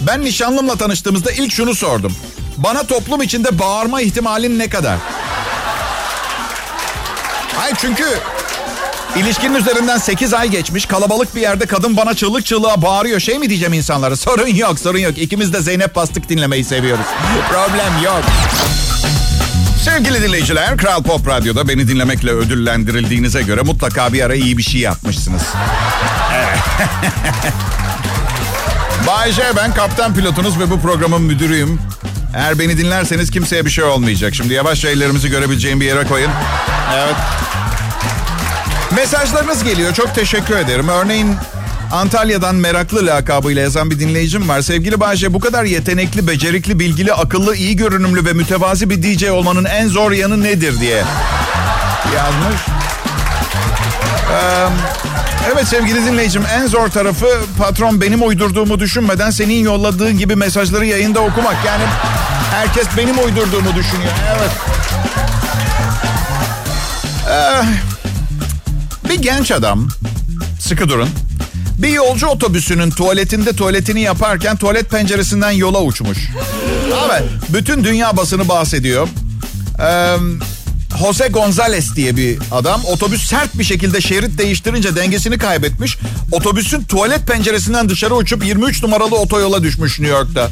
Ben 0.00 0.24
nişanlımla 0.24 0.76
tanıştığımızda 0.76 1.32
ilk 1.32 1.52
şunu 1.52 1.74
sordum. 1.74 2.16
Bana 2.56 2.82
toplum 2.82 3.22
içinde 3.22 3.58
bağırma 3.58 4.00
ihtimalin 4.00 4.58
ne 4.58 4.68
kadar? 4.68 4.98
Hayır 7.56 7.76
çünkü 7.80 8.04
İlişkinin 9.16 9.54
üzerinden 9.54 9.98
8 9.98 10.34
ay 10.34 10.48
geçmiş. 10.48 10.86
Kalabalık 10.86 11.34
bir 11.36 11.40
yerde 11.40 11.66
kadın 11.66 11.96
bana 11.96 12.14
çığlık 12.14 12.46
çığlığa 12.46 12.82
bağırıyor. 12.82 13.20
Şey 13.20 13.38
mi 13.38 13.48
diyeceğim 13.48 13.72
insanlara? 13.72 14.16
Sorun 14.24 14.46
yok, 14.46 14.78
sorun 14.78 14.98
yok. 14.98 15.18
İkimiz 15.18 15.52
de 15.52 15.60
Zeynep 15.60 15.96
Bastık 15.96 16.28
dinlemeyi 16.28 16.64
seviyoruz. 16.64 17.06
Problem 17.50 18.02
yok. 18.04 18.22
Sevgili 19.84 20.22
dinleyiciler, 20.22 20.76
Kral 20.76 21.02
Pop 21.02 21.28
Radyo'da 21.28 21.68
beni 21.68 21.88
dinlemekle 21.88 22.30
ödüllendirildiğinize 22.30 23.42
göre 23.42 23.62
mutlaka 23.62 24.12
bir 24.12 24.22
ara 24.22 24.34
iyi 24.34 24.58
bir 24.58 24.62
şey 24.62 24.80
yapmışsınız. 24.80 25.42
Evet. 26.34 26.58
Bay 29.06 29.32
J, 29.32 29.42
ben 29.56 29.74
kaptan 29.74 30.14
pilotunuz 30.14 30.58
ve 30.58 30.70
bu 30.70 30.80
programın 30.80 31.22
müdürüyüm. 31.22 31.78
Eğer 32.36 32.58
beni 32.58 32.78
dinlerseniz 32.78 33.30
kimseye 33.30 33.64
bir 33.64 33.70
şey 33.70 33.84
olmayacak. 33.84 34.34
Şimdi 34.34 34.54
yavaş 34.54 34.84
ellerimizi 34.84 35.30
görebileceğim 35.30 35.80
bir 35.80 35.86
yere 35.86 36.04
koyun. 36.04 36.30
Evet. 36.94 37.14
Mesajlarınız 38.96 39.64
geliyor. 39.64 39.94
Çok 39.94 40.14
teşekkür 40.14 40.56
ederim. 40.56 40.88
Örneğin 40.88 41.36
Antalya'dan 41.92 42.54
meraklı 42.54 43.06
lakabıyla 43.06 43.62
yazan 43.62 43.90
bir 43.90 43.98
dinleyicim 43.98 44.48
var. 44.48 44.60
Sevgili 44.60 45.00
Bahçe 45.00 45.34
bu 45.34 45.40
kadar 45.40 45.64
yetenekli, 45.64 46.26
becerikli, 46.26 46.78
bilgili, 46.78 47.12
akıllı, 47.12 47.56
iyi 47.56 47.76
görünümlü 47.76 48.24
ve 48.24 48.32
mütevazi 48.32 48.90
bir 48.90 49.02
DJ 49.02 49.24
olmanın 49.24 49.64
en 49.64 49.88
zor 49.88 50.12
yanı 50.12 50.42
nedir 50.42 50.80
diye 50.80 51.04
yazmış. 52.16 52.83
Ee, 54.32 54.66
evet 55.52 55.68
sevgili 55.68 56.06
dinleyicim 56.06 56.42
en 56.54 56.66
zor 56.66 56.88
tarafı 56.88 57.26
patron 57.58 58.00
benim 58.00 58.26
uydurduğumu 58.26 58.80
düşünmeden 58.80 59.30
senin 59.30 59.64
yolladığın 59.64 60.18
gibi 60.18 60.36
mesajları 60.36 60.86
yayında 60.86 61.20
okumak. 61.20 61.56
Yani 61.66 61.84
herkes 62.50 62.86
benim 62.96 63.18
uydurduğumu 63.18 63.74
düşünüyor. 63.74 64.12
Evet. 64.38 64.50
Ee, 67.30 67.62
bir 69.08 69.22
genç 69.22 69.50
adam, 69.50 69.88
sıkı 70.60 70.88
durun, 70.88 71.08
bir 71.78 71.88
yolcu 71.88 72.26
otobüsünün 72.26 72.90
tuvaletinde 72.90 73.52
tuvaletini 73.52 74.00
yaparken 74.00 74.56
tuvalet 74.56 74.90
penceresinden 74.90 75.50
yola 75.50 75.82
uçmuş. 75.82 76.18
Evet, 77.06 77.22
bütün 77.48 77.84
dünya 77.84 78.16
basını 78.16 78.48
bahsediyor. 78.48 79.08
Ee, 79.80 80.16
Jose 80.98 81.28
Gonzalez 81.28 81.96
diye 81.96 82.16
bir 82.16 82.38
adam 82.52 82.84
otobüs 82.84 83.28
sert 83.28 83.58
bir 83.58 83.64
şekilde 83.64 84.00
şerit 84.00 84.38
değiştirince 84.38 84.96
dengesini 84.96 85.38
kaybetmiş. 85.38 85.98
Otobüsün 86.32 86.84
tuvalet 86.84 87.26
penceresinden 87.26 87.88
dışarı 87.88 88.14
uçup 88.14 88.44
23 88.44 88.82
numaralı 88.82 89.16
otoyola 89.16 89.62
düşmüş 89.62 90.00
New 90.00 90.16
York'ta. 90.16 90.50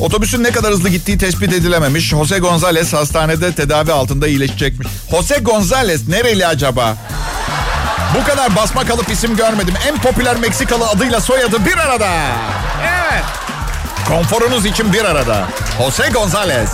Otobüsün 0.00 0.44
ne 0.44 0.50
kadar 0.50 0.72
hızlı 0.72 0.88
gittiği 0.88 1.18
tespit 1.18 1.52
edilememiş. 1.52 2.08
Jose 2.08 2.38
Gonzalez 2.38 2.92
hastanede 2.92 3.52
tedavi 3.54 3.92
altında 3.92 4.28
iyileşecekmiş. 4.28 4.88
Jose 5.10 5.38
Gonzalez 5.38 6.08
nereli 6.08 6.46
acaba? 6.46 6.96
Bu 8.20 8.24
kadar 8.24 8.56
basma 8.56 8.86
kalıp 8.86 9.10
isim 9.10 9.36
görmedim. 9.36 9.74
En 9.88 9.98
popüler 9.98 10.36
Meksikalı 10.36 10.88
adıyla 10.88 11.20
soyadı 11.20 11.66
bir 11.66 11.76
arada. 11.76 12.08
Evet. 12.82 13.24
Konforunuz 14.08 14.66
için 14.66 14.92
bir 14.92 15.04
arada. 15.04 15.48
Jose 15.78 16.10
Gonzalez. 16.14 16.70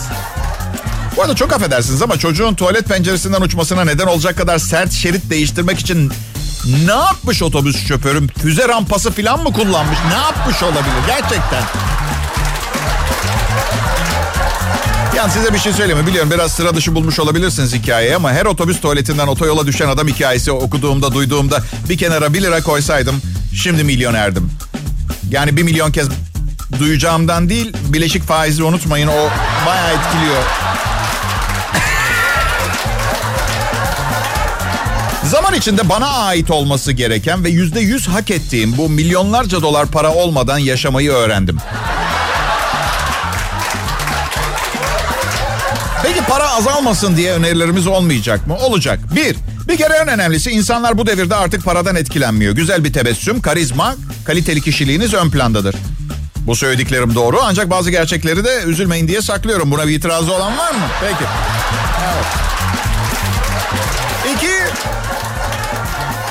Bu 1.16 1.22
arada 1.22 1.34
çok 1.34 1.52
affedersiniz 1.52 2.02
ama 2.02 2.18
çocuğun 2.18 2.54
tuvalet 2.54 2.88
penceresinden 2.88 3.40
uçmasına 3.40 3.84
neden 3.84 4.06
olacak 4.06 4.36
kadar 4.36 4.58
sert 4.58 4.92
şerit 4.92 5.30
değiştirmek 5.30 5.78
için 5.78 6.12
ne 6.86 6.92
yapmış 6.92 7.42
otobüs 7.42 7.88
şoförü? 7.88 8.28
Füze 8.28 8.68
rampası 8.68 9.10
falan 9.10 9.42
mı 9.42 9.52
kullanmış? 9.52 9.98
Ne 10.08 10.14
yapmış 10.14 10.62
olabilir 10.62 11.06
gerçekten? 11.06 11.62
Yani 15.16 15.32
size 15.32 15.54
bir 15.54 15.58
şey 15.58 15.72
söyleyeyim 15.72 16.00
mi? 16.00 16.06
Biliyorum 16.06 16.30
biraz 16.30 16.52
sıra 16.52 16.74
dışı 16.74 16.94
bulmuş 16.94 17.18
olabilirsiniz 17.18 17.74
hikayeyi 17.74 18.16
ama 18.16 18.32
her 18.32 18.46
otobüs 18.46 18.80
tuvaletinden 18.80 19.26
otoyola 19.26 19.66
düşen 19.66 19.88
adam 19.88 20.08
hikayesi 20.08 20.52
okuduğumda, 20.52 21.14
duyduğumda 21.14 21.62
bir 21.88 21.98
kenara 21.98 22.34
bir 22.34 22.42
lira 22.42 22.62
koysaydım 22.62 23.22
şimdi 23.54 23.84
milyonerdim. 23.84 24.50
Yani 25.30 25.56
bir 25.56 25.62
milyon 25.62 25.92
kez 25.92 26.08
duyacağımdan 26.78 27.48
değil, 27.48 27.72
bileşik 27.88 28.22
faizi 28.22 28.62
unutmayın 28.62 29.08
o 29.08 29.28
bayağı 29.66 29.88
etkiliyor. 29.88 30.63
Zaman 35.24 35.54
içinde 35.54 35.88
bana 35.88 36.06
ait 36.06 36.50
olması 36.50 36.92
gereken 36.92 37.44
ve 37.44 37.48
yüzde 37.48 37.80
yüz 37.80 38.08
hak 38.08 38.30
ettiğim 38.30 38.76
bu 38.76 38.88
milyonlarca 38.88 39.62
dolar 39.62 39.86
para 39.86 40.14
olmadan 40.14 40.58
yaşamayı 40.58 41.10
öğrendim. 41.10 41.58
Peki 46.02 46.20
para 46.28 46.50
azalmasın 46.50 47.16
diye 47.16 47.32
önerilerimiz 47.32 47.86
olmayacak 47.86 48.46
mı? 48.46 48.56
Olacak. 48.56 48.98
Bir, 49.16 49.36
bir 49.68 49.76
kere 49.76 49.94
en 49.94 50.08
önemlisi 50.08 50.50
insanlar 50.50 50.98
bu 50.98 51.06
devirde 51.06 51.34
artık 51.34 51.64
paradan 51.64 51.96
etkilenmiyor. 51.96 52.54
Güzel 52.54 52.84
bir 52.84 52.92
tebessüm, 52.92 53.40
karizma, 53.40 53.94
kaliteli 54.24 54.60
kişiliğiniz 54.60 55.14
ön 55.14 55.30
plandadır. 55.30 55.76
Bu 56.46 56.56
söylediklerim 56.56 57.14
doğru 57.14 57.40
ancak 57.42 57.70
bazı 57.70 57.90
gerçekleri 57.90 58.44
de 58.44 58.62
üzülmeyin 58.66 59.08
diye 59.08 59.22
saklıyorum. 59.22 59.70
Buna 59.70 59.88
bir 59.88 59.92
itirazı 59.92 60.32
olan 60.32 60.58
var 60.58 60.70
mı? 60.70 60.86
Peki. 61.00 61.24
Evet. 62.14 62.53
İki, 64.34 64.52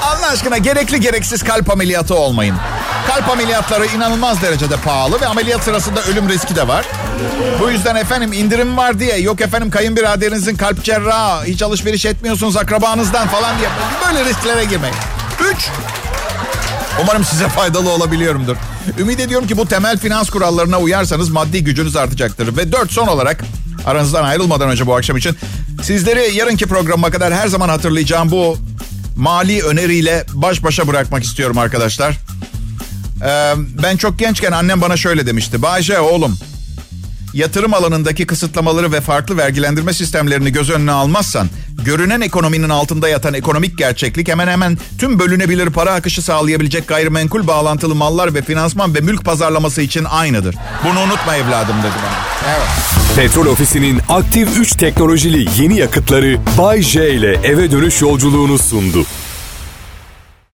Allah 0.03 0.27
aşkına 0.27 0.57
gerekli 0.57 0.99
gereksiz 0.99 1.43
kalp 1.43 1.71
ameliyatı 1.71 2.15
olmayın. 2.15 2.55
Kalp 3.07 3.29
ameliyatları 3.29 3.85
inanılmaz 3.85 4.41
derecede 4.41 4.77
pahalı 4.77 5.21
ve 5.21 5.27
ameliyat 5.27 5.63
sırasında 5.63 6.03
ölüm 6.03 6.29
riski 6.29 6.55
de 6.55 6.67
var. 6.67 6.85
Bu 7.61 7.71
yüzden 7.71 7.95
efendim 7.95 8.33
indirim 8.33 8.77
var 8.77 8.99
diye 8.99 9.17
yok 9.17 9.41
efendim 9.41 9.69
kayınbiraderinizin 9.69 10.55
kalp 10.55 10.83
cerrahı 10.83 11.45
hiç 11.45 11.61
alışveriş 11.61 12.05
etmiyorsunuz 12.05 12.57
akrabanızdan 12.57 13.27
falan 13.27 13.57
diye 13.57 13.69
böyle 14.05 14.29
risklere 14.29 14.65
girmeyin. 14.65 14.95
Üç, 15.51 15.69
umarım 17.01 17.23
size 17.23 17.47
faydalı 17.47 17.89
olabiliyorumdur. 17.89 18.55
Ümit 18.99 19.19
ediyorum 19.19 19.47
ki 19.47 19.57
bu 19.57 19.67
temel 19.67 19.97
finans 19.97 20.29
kurallarına 20.29 20.79
uyarsanız 20.79 21.29
maddi 21.29 21.63
gücünüz 21.63 21.95
artacaktır. 21.95 22.57
Ve 22.57 22.71
dört 22.71 22.91
son 22.91 23.07
olarak 23.07 23.43
aranızdan 23.85 24.23
ayrılmadan 24.23 24.69
önce 24.69 24.87
bu 24.87 24.95
akşam 24.95 25.17
için 25.17 25.37
sizleri 25.83 26.35
yarınki 26.35 26.65
programa 26.65 27.11
kadar 27.11 27.33
her 27.33 27.47
zaman 27.47 27.69
hatırlayacağım 27.69 28.31
bu 28.31 28.57
mali 29.17 29.63
öneriyle 29.63 30.25
baş 30.33 30.63
başa 30.63 30.87
bırakmak 30.87 31.23
istiyorum 31.23 31.57
arkadaşlar. 31.57 32.17
Ee, 33.25 33.53
ben 33.83 33.97
çok 33.97 34.19
gençken 34.19 34.51
annem 34.51 34.81
bana 34.81 34.97
şöyle 34.97 35.25
demişti. 35.25 35.61
Bayce 35.61 35.99
oğlum 35.99 36.37
yatırım 37.33 37.73
alanındaki 37.73 38.25
kısıtlamaları 38.25 38.91
ve 38.91 39.01
farklı 39.01 39.37
vergilendirme 39.37 39.93
sistemlerini 39.93 40.51
göz 40.51 40.69
önüne 40.69 40.91
almazsan 40.91 41.49
görünen 41.85 42.21
ekonominin 42.21 42.69
altında 42.69 43.09
yatan 43.09 43.33
ekonomik 43.33 43.77
gerçeklik 43.77 44.27
hemen 44.27 44.47
hemen 44.47 44.77
tüm 44.97 45.19
bölünebilir 45.19 45.69
para 45.69 45.93
akışı 45.93 46.21
sağlayabilecek 46.21 46.87
gayrimenkul 46.87 47.47
bağlantılı 47.47 47.95
mallar 47.95 48.33
ve 48.33 48.41
finansman 48.41 48.95
ve 48.95 48.99
mülk 48.99 49.25
pazarlaması 49.25 49.81
için 49.81 50.03
aynıdır. 50.03 50.55
Bunu 50.83 50.99
unutma 50.99 51.35
evladım 51.35 51.77
dedi 51.83 51.93
bana. 52.03 52.53
Evet. 52.55 53.02
Petrol 53.15 53.45
Ofisi'nin 53.45 53.99
aktif 54.09 54.59
3 54.59 54.75
teknolojili 54.75 55.61
yeni 55.61 55.79
yakıtları 55.79 56.37
Bay 56.57 56.81
J 56.81 57.13
ile 57.13 57.39
eve 57.43 57.71
dönüş 57.71 58.01
yolculuğunu 58.01 58.57
sundu. 58.57 59.05